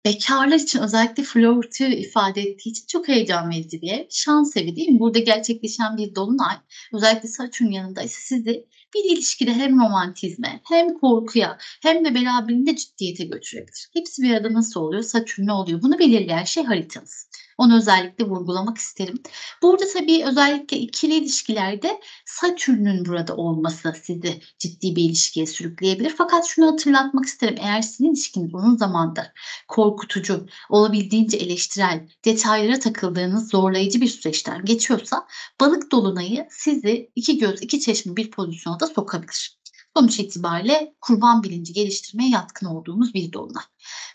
bekarlar 0.05 0.55
için 0.55 0.79
özellikle 0.79 1.23
flörtü 1.23 1.93
ifade 1.93 2.41
ettiği 2.41 2.69
için 2.69 2.85
çok 2.87 3.07
heyecan 3.07 3.49
verici 3.49 3.81
bir 3.81 3.91
ev. 3.91 4.05
Şans 4.09 4.57
evi 4.57 4.75
değil 4.75 4.89
mi? 4.89 4.99
Burada 4.99 5.19
gerçekleşen 5.19 5.97
bir 5.97 6.15
dolunay 6.15 6.55
özellikle 6.93 7.27
Satürn 7.27 7.71
yanında 7.71 8.01
ise 8.01 8.19
sizi 8.21 8.65
bir 8.95 9.15
ilişkide 9.15 9.53
hem 9.53 9.79
romantizme 9.79 10.61
hem 10.63 10.99
korkuya 10.99 11.57
hem 11.81 12.05
de 12.05 12.15
beraberinde 12.15 12.75
ciddiyete 12.75 13.25
götürebilir. 13.25 13.89
Hepsi 13.93 14.21
bir 14.21 14.33
arada 14.33 14.53
nasıl 14.53 14.79
oluyor? 14.79 15.03
Satürn 15.03 15.45
ne 15.45 15.53
oluyor? 15.53 15.81
Bunu 15.81 15.99
belirleyen 15.99 16.43
şey 16.43 16.63
haritanız. 16.63 17.29
Onu 17.57 17.77
özellikle 17.77 18.25
vurgulamak 18.25 18.77
isterim. 18.77 19.23
Burada 19.61 19.83
tabii 19.93 20.25
özellikle 20.25 20.77
ikili 20.77 21.13
ilişkilerde 21.15 22.01
Satürn'ün 22.25 23.05
burada 23.05 23.35
olması 23.35 23.93
sizi 24.03 24.41
ciddi 24.59 24.95
bir 24.95 25.03
ilişkiye 25.03 25.45
sürükleyebilir. 25.45 26.13
Fakat 26.17 26.45
şunu 26.45 26.67
hatırlatmak 26.67 27.25
isterim. 27.25 27.55
Eğer 27.61 27.81
sizin 27.81 28.09
ilişkiniz 28.09 28.53
uzun 28.53 28.77
zamandır 28.77 29.25
korkutucu, 29.67 30.45
olabildiğince 30.69 31.37
eleştirel, 31.37 32.07
detaylara 32.25 32.79
takıldığınız 32.79 33.49
zorlayıcı 33.49 34.01
bir 34.01 34.07
süreçten 34.07 34.65
geçiyorsa 34.65 35.27
balık 35.61 35.91
dolunayı 35.91 36.47
sizi 36.49 37.11
iki 37.15 37.37
göz 37.37 37.61
iki 37.61 37.79
çeşme 37.79 38.15
bir 38.15 38.31
pozisyona 38.31 38.79
sokabilir. 38.85 39.57
Sonuç 39.97 40.19
itibariyle 40.19 40.95
kurban 41.01 41.43
bilinci 41.43 41.73
geliştirmeye 41.73 42.29
yatkın 42.29 42.65
olduğumuz 42.65 43.13
bir 43.13 43.33
dolunay. 43.33 43.63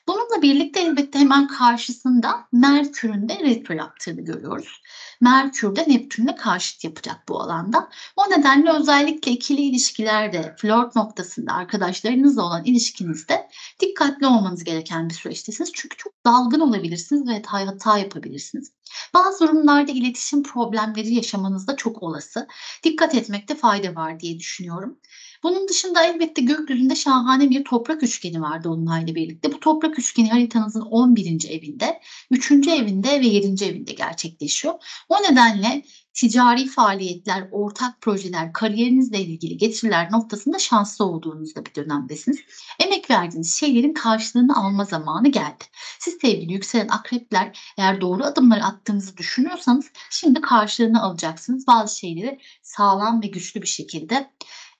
Bununla 0.09 0.43
birlikte 0.43 0.81
elbette 0.81 1.19
hemen 1.19 1.49
karşısında 1.49 2.49
Merkür'ün 2.53 3.29
de 3.29 3.39
retro 3.39 3.75
yaptığını 3.75 4.21
görüyoruz. 4.21 4.83
Merkür 5.21 5.77
de 5.77 5.85
Neptün'le 5.89 6.37
karşıt 6.39 6.85
yapacak 6.85 7.29
bu 7.29 7.41
alanda. 7.41 7.89
O 8.17 8.31
nedenle 8.31 8.73
özellikle 8.73 9.33
ikili 9.33 9.61
ilişkilerde, 9.61 10.55
flört 10.59 10.97
noktasında, 10.97 11.53
arkadaşlarınızla 11.53 12.43
olan 12.43 12.65
ilişkinizde 12.65 13.49
dikkatli 13.81 14.27
olmanız 14.27 14.65
gereken 14.65 15.09
bir 15.09 15.15
süreçtesiniz. 15.15 15.71
Çünkü 15.75 15.97
çok 15.97 16.13
dalgın 16.27 16.61
olabilirsiniz 16.61 17.29
ve 17.29 17.43
hata, 17.43 17.99
yapabilirsiniz. 17.99 18.73
Bazı 19.15 19.45
durumlarda 19.45 19.93
iletişim 19.93 20.43
problemleri 20.43 21.15
yaşamanız 21.15 21.67
da 21.67 21.77
çok 21.77 22.03
olası. 22.03 22.47
Dikkat 22.85 23.15
etmekte 23.15 23.55
fayda 23.55 23.95
var 23.95 24.21
diye 24.21 24.39
düşünüyorum. 24.39 24.99
Bunun 25.43 25.69
dışında 25.69 26.05
elbette 26.05 26.43
gökyüzünde 26.43 26.95
şahane 26.95 27.51
bir 27.51 27.65
toprak 27.65 28.03
üçgeni 28.03 28.41
var 28.41 28.65
Dolunay'la 28.65 29.15
birlikte. 29.15 29.53
Bu 29.53 29.61
toprak 29.61 29.99
üçgeni 29.99 30.31
haritanızın 30.31 30.81
11. 30.81 31.51
evinde, 31.51 32.01
3. 32.31 32.51
evinde 32.69 33.21
ve 33.21 33.27
7. 33.27 33.65
evinde 33.65 33.93
gerçekleşiyor. 33.93 34.75
O 35.09 35.17
nedenle 35.17 35.83
ticari 36.15 36.67
faaliyetler, 36.67 37.49
ortak 37.51 38.01
projeler, 38.01 38.53
kariyerinizle 38.53 39.21
ilgili 39.21 39.57
getiriler 39.57 40.13
noktasında 40.13 40.59
şanslı 40.59 41.05
olduğunuzda 41.05 41.67
bir 41.67 41.75
dönemdesiniz. 41.75 42.39
Emek 42.81 43.11
verdiğiniz 43.11 43.55
şeylerin 43.55 43.95
karşılığını 43.95 44.57
alma 44.57 44.85
zamanı 44.85 45.29
geldi. 45.29 45.65
Siz 45.99 46.19
sevgili 46.21 46.53
yükselen 46.53 46.89
akrepler 46.89 47.59
eğer 47.79 48.01
doğru 48.01 48.25
adımları 48.25 48.65
attığınızı 48.65 49.17
düşünüyorsanız 49.17 49.91
şimdi 50.11 50.41
karşılığını 50.41 51.03
alacaksınız. 51.03 51.67
Bazı 51.67 51.99
şeyleri 51.99 52.39
sağlam 52.63 53.23
ve 53.23 53.27
güçlü 53.27 53.63
bir 53.63 53.67
şekilde 53.67 54.31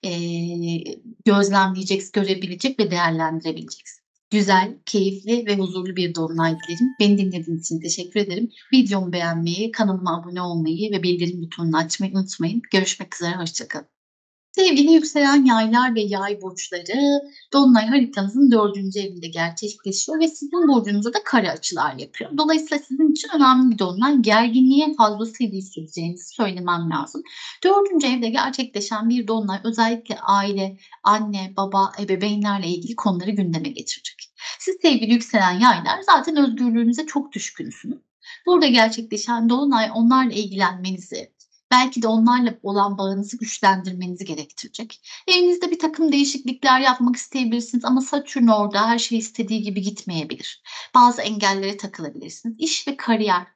e, 0.05 0.11
gözlemleyecek, 1.25 2.13
görebilecek 2.13 2.79
ve 2.79 2.91
değerlendirebileceksin. 2.91 4.01
Güzel, 4.31 4.77
keyifli 4.85 5.45
ve 5.45 5.55
huzurlu 5.55 5.95
bir 5.95 6.15
dolunay 6.15 6.51
dilerim. 6.51 6.95
Beni 6.99 7.17
dinlediğiniz 7.17 7.65
için 7.65 7.79
teşekkür 7.79 8.19
ederim. 8.19 8.49
Videomu 8.73 9.13
beğenmeyi, 9.13 9.71
kanalıma 9.71 10.21
abone 10.21 10.41
olmayı 10.41 10.91
ve 10.91 11.03
bildirim 11.03 11.41
butonunu 11.41 11.77
açmayı 11.77 12.13
unutmayın. 12.13 12.61
Görüşmek 12.71 13.15
üzere, 13.15 13.35
hoşçakalın. 13.35 14.00
Sevgili 14.51 14.91
yükselen 14.91 15.45
yaylar 15.45 15.95
ve 15.95 16.01
yay 16.01 16.41
burçları 16.41 17.21
Dolunay 17.53 17.87
haritanızın 17.87 18.51
dördüncü 18.51 18.99
evinde 18.99 19.27
gerçekleşiyor 19.27 20.19
ve 20.19 20.27
sizin 20.27 20.67
burcunuzda 20.67 21.13
da 21.13 21.23
kare 21.23 21.51
açılar 21.51 21.95
yapıyor. 21.95 22.37
Dolayısıyla 22.37 22.83
sizin 22.87 23.11
için 23.11 23.29
önemli 23.35 23.73
bir 23.73 23.79
dolunay. 23.79 24.17
Gerginliğe 24.21 24.95
fazlasıyla 24.97 25.57
hissedeceğinizi 25.57 26.33
söylemem 26.33 26.89
lazım. 26.89 27.21
Dördüncü 27.63 28.07
evde 28.07 28.29
gerçekleşen 28.29 29.09
bir 29.09 29.27
dolunay 29.27 29.59
özellikle 29.63 30.19
aile, 30.19 30.77
anne, 31.03 31.53
baba, 31.57 31.91
ebeveynlerle 31.99 32.67
ilgili 32.67 32.95
konuları 32.95 33.31
gündeme 33.31 33.69
getirecek. 33.69 34.31
Siz 34.59 34.75
sevgili 34.81 35.13
yükselen 35.13 35.59
yaylar 35.59 36.01
zaten 36.05 36.35
özgürlüğünüze 36.35 37.05
çok 37.05 37.31
düşkünsünüz. 37.31 37.99
Burada 38.45 38.67
gerçekleşen 38.67 39.49
dolunay 39.49 39.89
onlarla 39.95 40.33
ilgilenmenizi, 40.33 41.31
belki 41.71 42.01
de 42.01 42.07
onlarla 42.07 42.53
olan 42.63 42.97
bağınızı 42.97 43.37
güçlendirmenizi 43.37 44.25
gerektirecek. 44.25 45.01
Evinizde 45.27 45.71
bir 45.71 45.79
takım 45.79 46.11
değişiklikler 46.11 46.79
yapmak 46.79 47.15
isteyebilirsiniz 47.15 47.85
ama 47.85 48.01
Satürn 48.01 48.47
orada 48.47 48.87
her 48.87 48.99
şey 48.99 49.17
istediği 49.17 49.61
gibi 49.61 49.81
gitmeyebilir. 49.81 50.63
Bazı 50.95 51.21
engellere 51.21 51.77
takılabilirsiniz. 51.77 52.55
İş 52.59 52.87
ve 52.87 52.97
kariyer, 52.97 53.47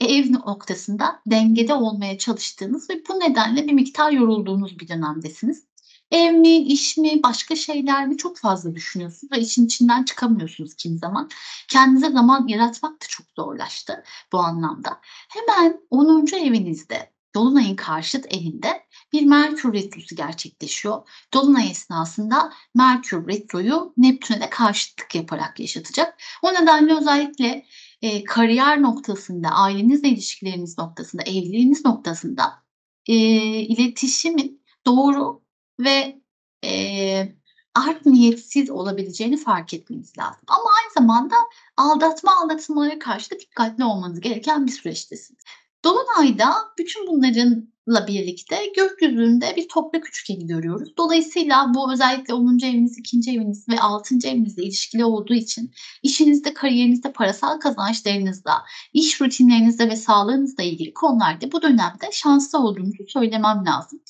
ev 0.00 0.32
noktasında 0.32 1.22
dengede 1.26 1.74
olmaya 1.74 2.18
çalıştığınız 2.18 2.90
ve 2.90 2.94
bu 3.08 3.20
nedenle 3.20 3.66
bir 3.66 3.72
miktar 3.72 4.10
yorulduğunuz 4.10 4.78
bir 4.78 4.88
dönemdesiniz. 4.88 5.70
Ev 6.10 6.32
mi, 6.32 6.56
iş 6.56 6.96
mi, 6.96 7.22
başka 7.22 7.56
şeyler 7.56 8.06
mi 8.06 8.16
çok 8.16 8.38
fazla 8.38 8.74
düşünüyorsunuz 8.74 9.32
ve 9.32 9.40
işin 9.40 9.66
içinden 9.66 10.04
çıkamıyorsunuz 10.04 10.74
kim 10.74 10.98
zaman. 10.98 11.30
Kendinize 11.68 12.10
zaman 12.10 12.48
yaratmak 12.48 13.02
da 13.02 13.06
çok 13.08 13.26
zorlaştı 13.36 14.04
bu 14.32 14.38
anlamda. 14.38 15.00
Hemen 15.28 15.80
10. 15.90 16.26
evinizde 16.36 17.10
Dolunay'ın 17.34 17.76
karşıt 17.76 18.26
elinde 18.28 18.82
bir 19.12 19.26
Merkür 19.26 19.72
Retrosu 19.72 20.16
gerçekleşiyor. 20.16 21.08
Dolunay 21.34 21.70
esnasında 21.70 22.52
Merkür 22.74 23.28
Retroyu 23.28 23.92
Neptün'e 23.96 24.40
de 24.40 24.50
karşıtlık 24.50 25.14
yaparak 25.14 25.60
yaşatacak. 25.60 26.18
O 26.42 26.54
nedenle 26.54 26.96
özellikle 26.98 27.66
e, 28.02 28.24
kariyer 28.24 28.82
noktasında, 28.82 29.48
ailenizle 29.48 30.08
ilişkileriniz 30.08 30.78
noktasında, 30.78 31.22
evliliğiniz 31.22 31.84
noktasında 31.84 32.62
e, 33.06 33.14
iletişimin 33.60 34.62
doğru 34.86 35.42
ve 35.80 36.20
e, 36.64 37.40
art 37.74 38.06
niyetsiz 38.06 38.70
olabileceğini 38.70 39.36
fark 39.36 39.74
etmeniz 39.74 40.18
lazım. 40.18 40.42
Ama 40.46 40.64
aynı 40.80 40.92
zamanda 40.94 41.36
aldatma 41.76 42.32
aldatılmalara 42.42 42.98
karşı 42.98 43.30
da 43.30 43.38
dikkatli 43.38 43.84
olmanız 43.84 44.20
gereken 44.20 44.66
bir 44.66 44.72
süreçtesiniz. 44.72 45.40
Dolunay'da 45.84 46.54
bütün 46.78 47.06
bunlarınla 47.06 48.06
birlikte 48.06 48.56
gökyüzünde 48.76 49.56
bir 49.56 49.68
toprak 49.68 50.08
üçgeni 50.08 50.46
görüyoruz. 50.46 50.96
Dolayısıyla 50.96 51.74
bu 51.74 51.92
özellikle 51.92 52.34
10. 52.34 52.58
eviniz, 52.58 52.98
2. 52.98 53.30
eviniz 53.30 53.68
ve 53.68 53.80
6. 53.80 54.14
evinizle 54.24 54.62
ilişkili 54.62 55.04
olduğu 55.04 55.34
için 55.34 55.70
işinizde, 56.02 56.54
kariyerinizde, 56.54 57.12
parasal 57.12 57.60
kazançlarınızda, 57.60 58.52
iş 58.92 59.20
rutinlerinizde 59.20 59.88
ve 59.88 59.96
sağlığınızla 59.96 60.62
ilgili 60.62 60.94
konularda 60.94 61.52
bu 61.52 61.62
dönemde 61.62 62.12
şanslı 62.12 62.58
olduğunuzu 62.58 63.06
söylemem 63.08 63.64
lazım. 63.66 64.00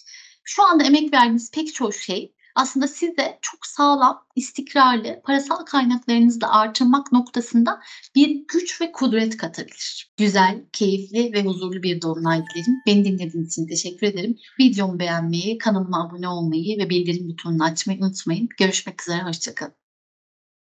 Şu 0.44 0.62
anda 0.66 0.84
emek 0.84 1.12
verdiğiniz 1.12 1.50
pek 1.50 1.74
çok 1.74 1.94
şey 1.94 2.34
aslında 2.54 2.88
size 2.88 3.38
çok 3.42 3.66
sağlam, 3.66 4.24
istikrarlı, 4.36 5.20
parasal 5.24 5.64
kaynaklarınızı 5.64 6.40
da 6.40 6.50
artırmak 6.50 7.12
noktasında 7.12 7.80
bir 8.14 8.44
güç 8.48 8.80
ve 8.80 8.92
kudret 8.92 9.36
katabilir. 9.36 10.12
Güzel, 10.16 10.64
keyifli 10.72 11.32
ve 11.32 11.42
huzurlu 11.42 11.82
bir 11.82 12.02
dolunay 12.02 12.38
dilerim. 12.38 12.82
Beni 12.86 13.04
dinlediğiniz 13.04 13.52
için 13.52 13.66
teşekkür 13.66 14.06
ederim. 14.06 14.36
Videomu 14.60 14.98
beğenmeyi, 14.98 15.58
kanalıma 15.58 16.08
abone 16.08 16.28
olmayı 16.28 16.78
ve 16.78 16.90
bildirim 16.90 17.28
butonunu 17.28 17.64
açmayı 17.64 17.98
unutmayın. 18.00 18.48
Görüşmek 18.58 19.02
üzere, 19.02 19.22
hoşçakalın. 19.22 19.89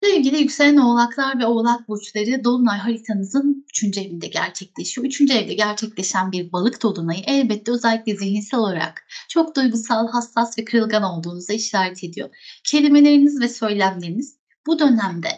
Sevgili 0.05 0.39
yükselen 0.39 0.77
oğlaklar 0.77 1.39
ve 1.39 1.47
oğlak 1.47 1.89
burçları 1.89 2.45
dolunay 2.45 2.79
haritanızın 2.79 3.67
3. 3.85 3.99
evinde 3.99 4.27
gerçekleşiyor. 4.27 5.07
3. 5.07 5.21
evde 5.21 5.55
gerçekleşen 5.55 6.33
bir 6.33 6.53
balık 6.53 6.83
dolunayı 6.83 7.23
elbette 7.27 7.73
özellikle 7.73 8.17
zihinsel 8.17 8.61
olarak 8.61 9.07
çok 9.29 9.57
duygusal, 9.57 10.09
hassas 10.09 10.59
ve 10.59 10.65
kırılgan 10.65 11.03
olduğunuza 11.03 11.53
işaret 11.53 12.05
ediyor. 12.05 12.31
Kelimeleriniz 12.65 13.41
ve 13.41 13.49
söylemleriniz 13.49 14.37
bu 14.67 14.79
dönemde 14.79 15.29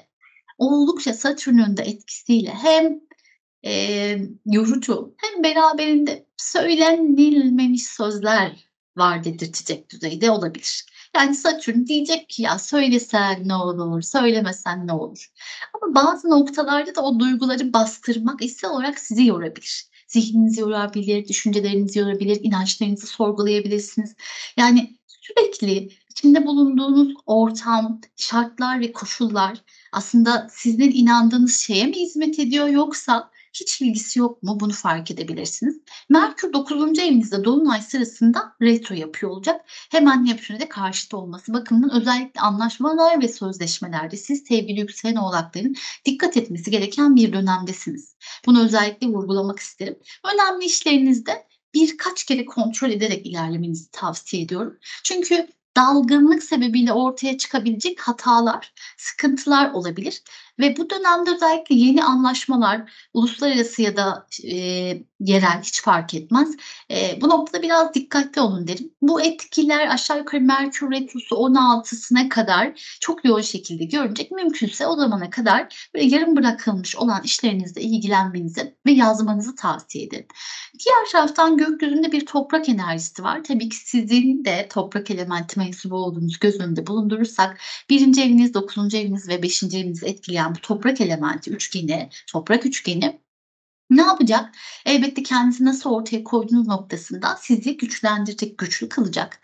oldukça 0.59 1.12
Satürn'ün 1.12 1.77
de 1.77 1.83
etkisiyle 1.83 2.50
hem 2.50 3.00
e, 3.66 3.72
yorucu 4.46 5.14
hem 5.18 5.42
beraberinde 5.42 6.27
söylenilmemiş 6.37 7.83
sözler 7.83 8.63
var 8.96 9.24
dedirtecek 9.24 9.90
düzeyde 9.90 10.30
olabilir. 10.30 10.85
Yani 11.16 11.35
Satürn 11.35 11.87
diyecek 11.87 12.28
ki 12.28 12.42
ya 12.42 12.59
söylesen 12.59 13.48
ne 13.48 13.54
olur, 13.54 14.02
söylemesen 14.02 14.87
ne 14.87 14.92
olur. 14.92 15.28
Ama 15.74 15.94
bazı 15.94 16.30
noktalarda 16.30 16.94
da 16.94 17.02
o 17.02 17.18
duyguları 17.18 17.72
bastırmak 17.72 18.42
içsel 18.42 18.70
olarak 18.70 18.98
sizi 18.98 19.26
yorabilir. 19.26 19.87
Zihninizi 20.09 20.61
yorabilir, 20.61 21.28
düşüncelerinizi 21.28 21.98
yorabilir, 21.98 22.38
inançlarınızı 22.42 23.07
sorgulayabilirsiniz. 23.07 24.14
Yani 24.57 24.96
sürekli 25.07 25.90
içinde 26.11 26.46
bulunduğunuz 26.46 27.14
ortam, 27.26 28.00
şartlar 28.16 28.80
ve 28.80 28.92
koşullar 28.92 29.59
aslında 29.92 30.48
sizin 30.50 30.90
inandığınız 30.90 31.61
şeye 31.61 31.87
mi 31.87 31.96
hizmet 31.96 32.38
ediyor 32.38 32.68
yoksa 32.68 33.30
hiç 33.55 33.81
ilgisi 33.81 34.19
yok 34.19 34.43
mu 34.43 34.61
bunu 34.61 34.73
fark 34.73 35.11
edebilirsiniz. 35.11 35.81
Merkür 36.09 36.53
9. 36.53 36.99
evinizde 36.99 37.45
Dolunay 37.45 37.83
sırasında 37.83 38.57
retro 38.62 38.95
yapıyor 38.95 39.33
olacak. 39.33 39.61
Hemen 39.90 40.27
Neptün'e 40.27 40.61
de 40.61 40.69
karşıt 40.69 41.14
olması 41.14 41.53
bakımından 41.53 42.01
özellikle 42.01 42.40
anlaşmalar 42.40 43.23
ve 43.23 43.29
sözleşmelerde 43.29 44.17
siz 44.17 44.45
sevgili 44.49 44.81
yükselen 44.81 45.17
oğlakların 45.17 45.75
dikkat 46.05 46.37
etmesi 46.37 46.71
gereken 46.71 47.17
bir 47.17 47.33
dönemdesiniz. 47.33 48.17
Bunu 48.47 48.64
özellikle 48.64 49.07
vurgulamak 49.07 49.59
isterim. 49.59 49.99
Önemli 50.35 50.64
işlerinizde 50.64 51.47
birkaç 51.75 52.25
kere 52.25 52.45
kontrol 52.45 52.90
ederek 52.90 53.27
ilerlemenizi 53.27 53.90
tavsiye 53.90 54.43
ediyorum. 54.43 54.79
Çünkü 55.05 55.49
dalgınlık 55.77 56.43
sebebiyle 56.43 56.93
ortaya 56.93 57.38
çıkabilecek 57.38 58.01
hatalar, 58.01 58.73
sıkıntılar 58.97 59.71
olabilir. 59.71 60.23
Ve 60.59 60.77
bu 60.77 60.90
dönemde 60.90 61.31
özellikle 61.31 61.75
yeni 61.75 62.05
anlaşmalar, 62.05 62.93
uluslararası 63.14 63.83
ya 63.83 63.97
da, 63.97 64.27
eee, 64.43 65.05
yerel 65.21 65.62
hiç 65.62 65.83
fark 65.83 66.14
etmez. 66.14 66.49
Eee, 66.90 67.19
bu 67.21 67.29
noktada 67.29 67.62
biraz 67.62 67.95
dikkatli 67.95 68.40
olun 68.40 68.67
derim. 68.69 68.90
Bu 69.03 69.23
etkiler 69.23 69.88
aşağı 69.88 70.19
yukarı 70.19 70.40
Merkür 70.40 70.90
Retrosu 70.90 71.37
16'sına 71.37 72.29
kadar 72.29 72.97
çok 73.01 73.25
yoğun 73.25 73.40
şekilde 73.40 73.85
görünecek. 73.85 74.31
Mümkünse 74.31 74.87
o 74.87 74.97
zamana 74.97 75.31
kadar 75.31 75.88
böyle 75.95 76.07
yarım 76.07 76.37
bırakılmış 76.37 76.97
olan 76.97 77.23
işlerinizle 77.25 77.81
ilgilenmenizi 77.83 78.77
ve 78.87 78.93
yazmanızı 78.93 79.55
tavsiye 79.57 80.05
ederim. 80.05 80.27
Diğer 80.85 81.07
taraftan 81.12 81.57
gökyüzünde 81.57 82.12
bir 82.12 82.27
toprak 82.27 82.69
enerjisi 82.69 83.23
var. 83.23 83.45
Tabii 83.45 83.69
ki 83.69 83.77
sizin 83.77 84.45
de 84.45 84.69
toprak 84.71 85.11
elementi 85.11 85.59
mensubu 85.59 85.97
olduğunuzu 85.97 86.38
göz 86.40 86.61
önünde 86.61 86.87
bulundurursak 86.87 87.61
1. 87.90 88.19
eviniz, 88.23 88.55
9. 88.55 88.95
eviniz 88.95 89.29
ve 89.29 89.43
5. 89.43 89.62
evinizi 89.62 90.07
etkileyen 90.07 90.43
bu 90.50 90.61
toprak 90.61 91.00
elementi 91.00 91.50
üçgeni, 91.50 92.09
toprak 92.33 92.66
üçgeni 92.66 93.20
ne 93.90 94.02
yapacak? 94.02 94.54
Elbette 94.87 95.22
kendinizi 95.22 95.64
nasıl 95.64 95.90
ortaya 95.90 96.24
koyduğunuz 96.24 96.66
noktasında 96.66 97.37
sizi 97.40 97.76
güçlendirecek, 97.76 98.59
güçlü 98.59 98.88
kılacak. 98.88 99.40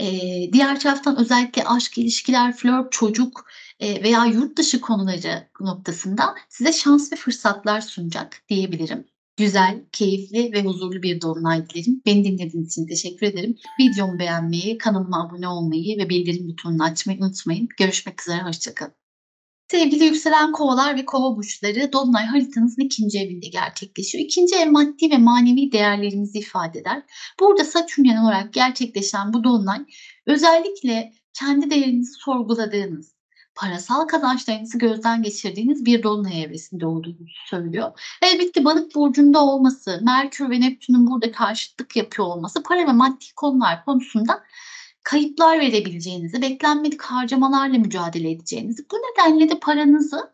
Eee, 0.00 0.50
diğer 0.52 0.80
taraftan 0.80 1.18
özellikle 1.18 1.64
aşk, 1.64 1.98
ilişkiler, 1.98 2.56
flört, 2.56 2.92
çocuk, 2.92 3.46
eee, 3.80 4.02
veya 4.02 4.24
yurt 4.24 4.58
dışı 4.58 4.80
konuları 4.80 5.48
noktasında 5.60 6.34
size 6.48 6.72
şans 6.72 7.12
ve 7.12 7.16
fırsatlar 7.16 7.80
sunacak 7.80 8.42
diyebilirim. 8.48 9.06
Güzel, 9.36 9.84
keyifli 9.92 10.52
ve 10.52 10.62
huzurlu 10.62 11.02
bir 11.02 11.20
dolunay 11.20 11.68
dilerim. 11.70 12.02
Beni 12.06 12.24
dinlediğiniz 12.24 12.68
için 12.72 12.86
teşekkür 12.86 13.26
ederim. 13.26 13.56
Videomu 13.80 14.18
beğenmeyi, 14.18 14.78
kanalıma 14.78 15.26
abone 15.28 15.48
olmayı 15.48 15.98
ve 15.98 16.08
bildirim 16.08 16.48
butonunu 16.48 16.84
açmayı 16.84 17.18
unutmayın. 17.20 17.68
Görüşmek 17.78 18.22
üzere, 18.22 18.42
hoşça 18.42 18.74
kalın. 18.74 18.99
Sevgili 19.70 20.04
yükselen 20.04 20.52
kovalar 20.52 20.96
ve 20.96 21.04
kova 21.04 21.36
burçları 21.36 21.92
dolunay 21.92 22.26
haritanızın 22.26 22.82
ikinci 22.82 23.18
evinde 23.18 23.48
gerçekleşiyor. 23.48 24.24
İkinci 24.24 24.56
ev 24.56 24.70
maddi 24.70 25.10
ve 25.10 25.18
manevi 25.18 25.72
değerlerimizi 25.72 26.38
ifade 26.38 26.78
eder. 26.78 27.02
Burada 27.40 27.64
Satürn 27.64 28.16
olarak 28.16 28.52
gerçekleşen 28.52 29.32
bu 29.32 29.44
dolunay 29.44 29.78
özellikle 30.26 31.12
kendi 31.32 31.70
değerinizi 31.70 32.12
sorguladığınız, 32.12 33.14
parasal 33.54 34.06
kazançlarınızı 34.06 34.78
gözden 34.78 35.22
geçirdiğiniz 35.22 35.84
bir 35.84 36.02
dolunay 36.02 36.42
evresinde 36.42 36.86
olduğunu 36.86 37.26
söylüyor. 37.46 38.16
Elbette 38.22 38.64
balık 38.64 38.94
burcunda 38.94 39.44
olması, 39.44 40.00
Merkür 40.02 40.50
ve 40.50 40.60
Neptün'ün 40.60 41.06
burada 41.06 41.32
karşıtlık 41.32 41.96
yapıyor 41.96 42.28
olması 42.28 42.62
para 42.62 42.86
ve 42.86 42.92
maddi 42.92 43.24
konular 43.36 43.84
konusunda 43.84 44.42
kayıplar 45.02 45.60
verebileceğinizi, 45.60 46.42
beklenmedik 46.42 47.02
harcamalarla 47.02 47.78
mücadele 47.78 48.30
edeceğinizi, 48.30 48.82
bu 48.92 48.96
nedenle 48.96 49.50
de 49.50 49.58
paranızı 49.60 50.32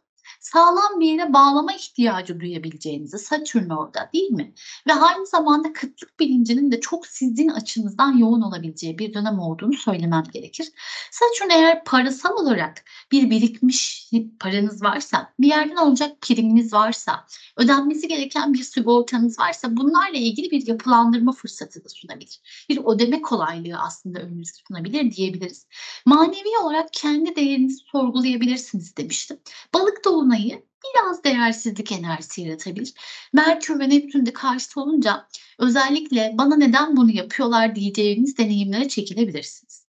sağlam 0.53 1.01
bir 1.01 1.07
yere 1.07 1.33
bağlama 1.33 1.73
ihtiyacı 1.73 2.41
duyabileceğinizi 2.41 3.19
Satürn 3.19 3.71
orada 3.71 4.11
değil 4.13 4.31
mi? 4.31 4.55
Ve 4.87 4.95
aynı 4.95 5.27
zamanda 5.27 5.73
kıtlık 5.73 6.21
bilincinin 6.21 6.73
de 6.73 6.81
çok 6.81 7.07
sizin 7.07 7.49
açınızdan 7.49 8.19
yoğun 8.19 8.43
olabileceği 8.43 8.99
bir 8.99 9.15
dönem 9.15 9.39
olduğunu 9.39 9.73
söylemem 9.73 10.25
gerekir. 10.33 10.69
Satürn 11.11 11.51
eğer 11.51 11.85
parasal 11.85 12.37
olarak 12.37 12.85
bir 13.13 13.31
birikmiş 13.31 14.11
paranız 14.41 14.83
varsa, 14.83 15.33
bir 15.41 15.49
yerden 15.49 15.77
alacak 15.77 16.21
priminiz 16.21 16.73
varsa, 16.73 17.27
ödenmesi 17.57 18.09
gereken 18.09 18.55
bir 18.55 18.63
sigortanız 18.63 19.39
varsa 19.39 19.77
bunlarla 19.77 20.19
ilgili 20.19 20.51
bir 20.51 20.67
yapılandırma 20.67 21.33
fırsatı 21.33 21.85
da 21.85 21.89
sunabilir. 21.89 22.41
Bir 22.69 22.81
ödeme 22.85 23.23
kolaylığı 23.23 23.79
aslında 23.79 24.19
önünüze 24.19 24.53
sunabilir 24.69 25.11
diyebiliriz. 25.11 25.67
Manevi 26.07 26.59
olarak 26.63 26.93
kendi 26.93 27.37
değerinizi 27.37 27.79
sorgulayabilirsiniz 27.93 28.97
demiştim. 28.97 29.39
Balık 29.75 30.05
dolunayı 30.37 30.63
biraz 30.85 31.25
değersizlik 31.25 31.93
enerjisi 31.93 32.41
yaratabilir. 32.43 32.95
Merkür 33.33 33.81
ve 33.81 33.89
Neptün 33.89 34.27
de 34.27 34.33
karşıt 34.33 34.77
olunca 34.77 35.29
özellikle 35.59 36.35
bana 36.39 36.57
neden 36.57 36.97
bunu 36.97 37.11
yapıyorlar 37.11 37.75
diyeceğiniz 37.75 38.39
deneyimlere 38.39 38.89
çekilebilirsiniz. 38.89 39.87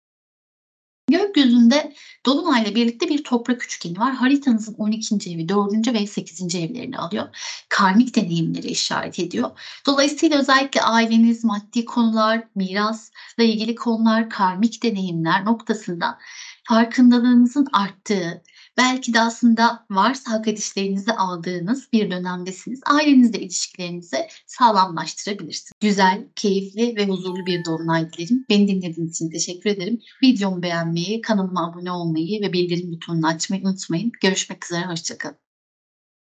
Gökyüzünde 1.12 1.94
Dolunay'la 2.26 2.76
birlikte 2.76 3.10
bir 3.10 3.24
toprak 3.24 3.64
üçgeni 3.64 4.00
var. 4.00 4.14
Haritanızın 4.14 4.74
12. 4.74 5.16
evi, 5.16 5.50
4. 5.50 5.94
ve 5.94 6.08
8. 6.08 6.56
evlerini 6.56 6.98
alıyor. 6.98 7.28
Karmik 7.70 8.16
deneyimleri 8.16 8.68
işaret 8.68 9.20
ediyor. 9.20 9.52
Dolayısıyla 9.86 10.40
özellikle 10.40 10.82
aileniz, 10.82 11.44
maddi 11.44 11.86
konular, 11.86 12.44
mirasla 12.56 13.44
ilgili 13.44 13.76
konular, 13.76 14.30
karmik 14.30 14.84
deneyimler 14.84 15.46
noktasında 15.46 16.18
farkındalığınızın 16.64 17.68
arttığı, 17.74 18.44
belki 18.78 19.14
de 19.14 19.22
aslında 19.22 19.86
varsa 19.90 20.32
hak 20.32 20.48
edişlerinizi 20.48 21.12
aldığınız 21.12 21.88
bir 21.94 22.12
dönemdesiniz. 22.12 22.82
Ailenizle 22.86 23.40
ilişkilerinizi 23.40 24.18
sağlamlaştırabilirsiniz. 24.46 25.72
Güzel, 25.80 26.28
keyifli 26.36 26.96
ve 26.96 27.06
huzurlu 27.06 27.46
bir 27.46 27.66
dolunay 27.66 28.14
dilerim. 28.14 28.46
Beni 28.50 28.68
dinlediğiniz 28.68 29.16
için 29.16 29.30
teşekkür 29.30 29.70
ederim. 29.70 30.00
Videomu 30.24 30.62
beğenmeyi, 30.64 31.22
kanalıma 31.22 31.70
abone 31.70 31.92
olmayı 31.92 32.42
ve 32.42 32.54
bildirim 32.54 32.92
butonunu 32.92 33.28
açmayı 33.28 33.64
unutmayın. 33.64 34.12
Görüşmek 34.22 34.66
üzere, 34.66 34.86
hoşçakalın. 34.86 35.38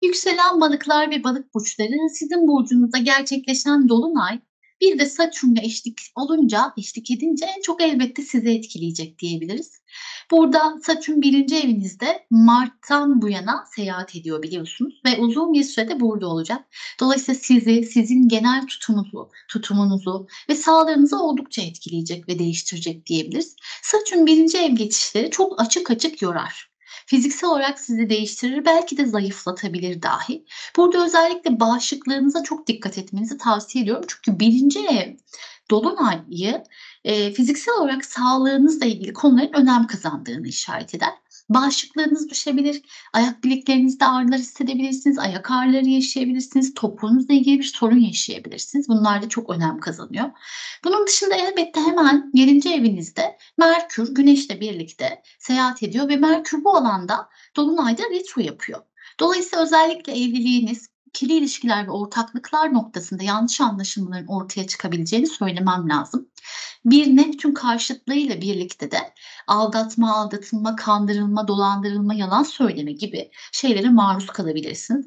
Yükselen 0.02 0.60
balıklar 0.60 1.10
ve 1.10 1.24
balık 1.24 1.54
burçları 1.54 2.10
sizin 2.12 2.48
burcunuzda 2.48 2.98
gerçekleşen 2.98 3.88
dolunay 3.88 4.40
bir 4.80 4.98
de 4.98 5.06
Satürn'le 5.06 5.62
eşlik 5.62 6.00
olunca, 6.14 6.72
eşlik 6.78 7.10
edince 7.10 7.46
en 7.56 7.62
çok 7.62 7.82
elbette 7.82 8.22
sizi 8.22 8.50
etkileyecek 8.50 9.18
diyebiliriz. 9.18 9.80
Burada 10.30 10.78
Satürn 10.82 11.22
birinci 11.22 11.56
evinizde 11.56 12.26
Mart'tan 12.30 13.22
bu 13.22 13.28
yana 13.28 13.64
seyahat 13.76 14.16
ediyor 14.16 14.42
biliyorsunuz 14.42 15.00
ve 15.04 15.16
uzun 15.16 15.52
bir 15.52 15.64
sürede 15.64 16.00
burada 16.00 16.28
olacak. 16.28 16.64
Dolayısıyla 17.00 17.40
sizi, 17.40 17.82
sizin 17.82 18.28
genel 18.28 18.66
tutumunuzu, 18.66 19.30
tutumunuzu 19.48 20.26
ve 20.48 20.54
sağlığınızı 20.54 21.22
oldukça 21.22 21.62
etkileyecek 21.62 22.28
ve 22.28 22.38
değiştirecek 22.38 23.06
diyebiliriz. 23.06 23.56
Satürn 23.82 24.26
birinci 24.26 24.58
ev 24.58 24.70
geçişleri 24.70 25.30
çok 25.30 25.60
açık 25.60 25.90
açık 25.90 26.22
yorar. 26.22 26.77
Fiziksel 27.08 27.50
olarak 27.50 27.80
sizi 27.80 28.10
değiştirir, 28.10 28.64
belki 28.64 28.96
de 28.96 29.06
zayıflatabilir 29.06 30.02
dahi. 30.02 30.44
Burada 30.76 31.04
özellikle 31.04 31.60
bağışıklığınıza 31.60 32.42
çok 32.42 32.66
dikkat 32.66 32.98
etmenizi 32.98 33.38
tavsiye 33.38 33.84
ediyorum. 33.84 34.04
Çünkü 34.08 34.40
birinci 34.40 34.86
ev 34.86 35.16
dolunayı 35.70 36.62
e, 37.04 37.32
fiziksel 37.32 37.74
olarak 37.74 38.04
sağlığınızla 38.04 38.86
ilgili 38.86 39.12
konuların 39.12 39.52
önem 39.52 39.86
kazandığını 39.86 40.46
işaret 40.48 40.94
eder. 40.94 41.12
Bağışıklığınız 41.48 42.28
düşebilir, 42.30 42.82
ayak 43.12 43.44
bileklerinizde 43.44 44.04
ağrılar 44.04 44.38
hissedebilirsiniz, 44.38 45.18
ayak 45.18 45.50
ağrıları 45.50 45.88
yaşayabilirsiniz, 45.88 46.74
topuğunuzla 46.74 47.34
ilgili 47.34 47.58
bir 47.58 47.64
sorun 47.64 48.00
yaşayabilirsiniz. 48.00 48.88
Bunlar 48.88 49.22
da 49.22 49.28
çok 49.28 49.50
önem 49.50 49.80
kazanıyor. 49.80 50.30
Bunun 50.84 51.06
dışında 51.06 51.34
elbette 51.34 51.80
hemen 51.80 52.30
7. 52.34 52.68
evinizde 52.68 53.38
Merkür 53.58 54.14
Güneş'le 54.14 54.60
birlikte 54.60 55.22
seyahat 55.38 55.82
ediyor 55.82 56.08
ve 56.08 56.16
Merkür 56.16 56.64
bu 56.64 56.76
alanda 56.76 57.28
Dolunay'da 57.56 58.02
retro 58.10 58.42
yapıyor. 58.42 58.80
Dolayısıyla 59.20 59.64
özellikle 59.64 60.12
evliliğiniz, 60.12 60.88
ikili 61.18 61.38
ilişkiler 61.38 61.86
ve 61.86 61.90
ortaklıklar 61.90 62.74
noktasında 62.74 63.24
yanlış 63.24 63.60
anlaşılmaların 63.60 64.26
ortaya 64.26 64.66
çıkabileceğini 64.66 65.26
söylemem 65.26 65.88
lazım. 65.88 66.28
Bir 66.84 67.16
Neptün 67.16 67.54
karşıtlığıyla 67.54 68.40
birlikte 68.40 68.90
de 68.90 69.14
aldatma, 69.46 70.16
aldatılma, 70.16 70.76
kandırılma, 70.76 71.48
dolandırılma, 71.48 72.14
yalan 72.14 72.42
söyleme 72.42 72.92
gibi 72.92 73.30
şeylere 73.52 73.88
maruz 73.88 74.26
kalabilirsiniz. 74.26 75.06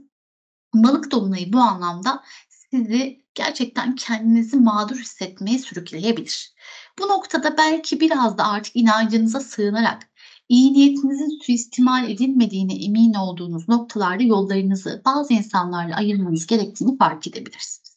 Balık 0.73 1.11
dolunayı 1.11 1.53
bu 1.53 1.59
anlamda 1.59 2.23
sizi 2.49 3.25
gerçekten 3.33 3.95
kendinizi 3.95 4.57
mağdur 4.57 4.95
hissetmeye 4.95 5.59
sürükleyebilir. 5.59 6.53
Bu 6.99 7.07
noktada 7.07 7.57
belki 7.57 7.99
biraz 7.99 8.37
da 8.37 8.47
artık 8.47 8.75
inancınıza 8.75 9.39
sığınarak 9.39 10.10
iyi 10.51 10.73
niyetinizin 10.73 11.39
suistimal 11.45 12.09
edilmediğine 12.11 12.73
emin 12.85 13.13
olduğunuz 13.13 13.69
noktalarda 13.69 14.23
yollarınızı 14.23 15.01
bazı 15.05 15.33
insanlarla 15.33 15.95
ayırmanız 15.95 16.47
gerektiğini 16.47 16.97
fark 16.97 17.27
edebilirsiniz. 17.27 17.90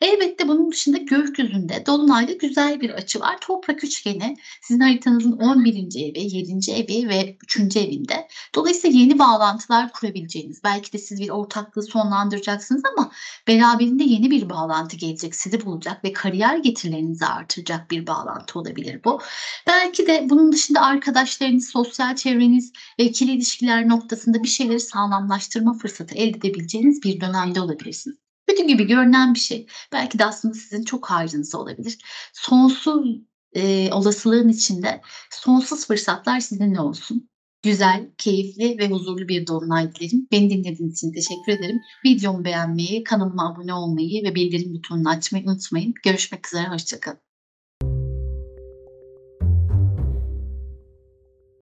Elbette 0.00 0.48
bunun 0.48 0.72
dışında 0.72 0.98
gökyüzünde 0.98 1.86
dolunayda 1.86 2.32
güzel 2.32 2.80
bir 2.80 2.90
açı 2.90 3.20
var. 3.20 3.40
Toprak 3.40 3.84
üçgeni 3.84 4.36
sizin 4.62 4.80
haritanızın 4.80 5.32
11. 5.32 5.74
evi, 5.76 6.36
7. 6.36 6.72
evi 6.72 7.08
ve 7.08 7.36
3. 7.42 7.76
evinde. 7.76 8.28
Dolayısıyla 8.54 9.00
yeni 9.00 9.18
bağlantılar 9.18 9.92
kurabileceğiniz, 9.92 10.64
belki 10.64 10.92
de 10.92 10.98
siz 10.98 11.20
bir 11.20 11.28
ortaklığı 11.28 11.82
sonlandıracaksınız 11.82 12.82
ama 12.96 13.12
beraberinde 13.48 14.04
yeni 14.04 14.30
bir 14.30 14.50
bağlantı 14.50 14.96
gelecek, 14.96 15.34
sizi 15.34 15.64
bulacak 15.64 16.04
ve 16.04 16.12
kariyer 16.12 16.58
getirilerinizi 16.58 17.26
artıracak 17.26 17.90
bir 17.90 18.06
bağlantı 18.06 18.58
olabilir 18.58 19.00
bu. 19.04 19.20
Belki 19.66 20.06
de 20.06 20.26
bunun 20.30 20.52
dışında 20.52 20.80
arkadaşlarınız, 20.80 21.68
sosyal 21.68 22.16
çevreniz 22.16 22.72
ve 22.98 23.04
ikili 23.04 23.32
ilişkiler 23.32 23.88
noktasında 23.88 24.42
bir 24.42 24.48
şeyleri 24.48 24.80
sağlamlaştırma 24.80 25.74
fırsatı 25.74 26.14
elde 26.14 26.38
edebileceğiniz 26.38 27.02
bir 27.02 27.20
dönemde 27.20 27.60
olabilirsiniz. 27.60 28.25
Kötü 28.48 28.66
gibi 28.66 28.86
görünen 28.86 29.34
bir 29.34 29.38
şey. 29.38 29.66
Belki 29.92 30.18
de 30.18 30.24
aslında 30.24 30.54
sizin 30.54 30.84
çok 30.84 31.10
hayrınıza 31.10 31.58
olabilir. 31.58 31.98
Sonsuz 32.32 33.20
e, 33.54 33.92
olasılığın 33.92 34.48
içinde 34.48 35.00
sonsuz 35.30 35.86
fırsatlar 35.86 36.40
sizinle 36.40 36.80
olsun. 36.80 37.30
güzel, 37.62 38.10
keyifli 38.18 38.78
ve 38.78 38.88
huzurlu 38.88 39.28
bir 39.28 39.46
dolunay 39.46 39.94
dilerim. 39.94 40.28
Beni 40.32 40.50
dinlediğiniz 40.50 40.94
için 40.98 41.12
teşekkür 41.12 41.52
ederim. 41.52 41.80
Videomu 42.04 42.44
beğenmeyi, 42.44 43.04
kanalıma 43.04 43.52
abone 43.52 43.74
olmayı 43.74 44.24
ve 44.24 44.34
bildirim 44.34 44.74
butonunu 44.74 45.08
açmayı 45.08 45.44
unutmayın. 45.46 45.94
Görüşmek 46.04 46.46
üzere, 46.46 46.68
hoşça 46.68 47.00
kalın. 47.00 47.25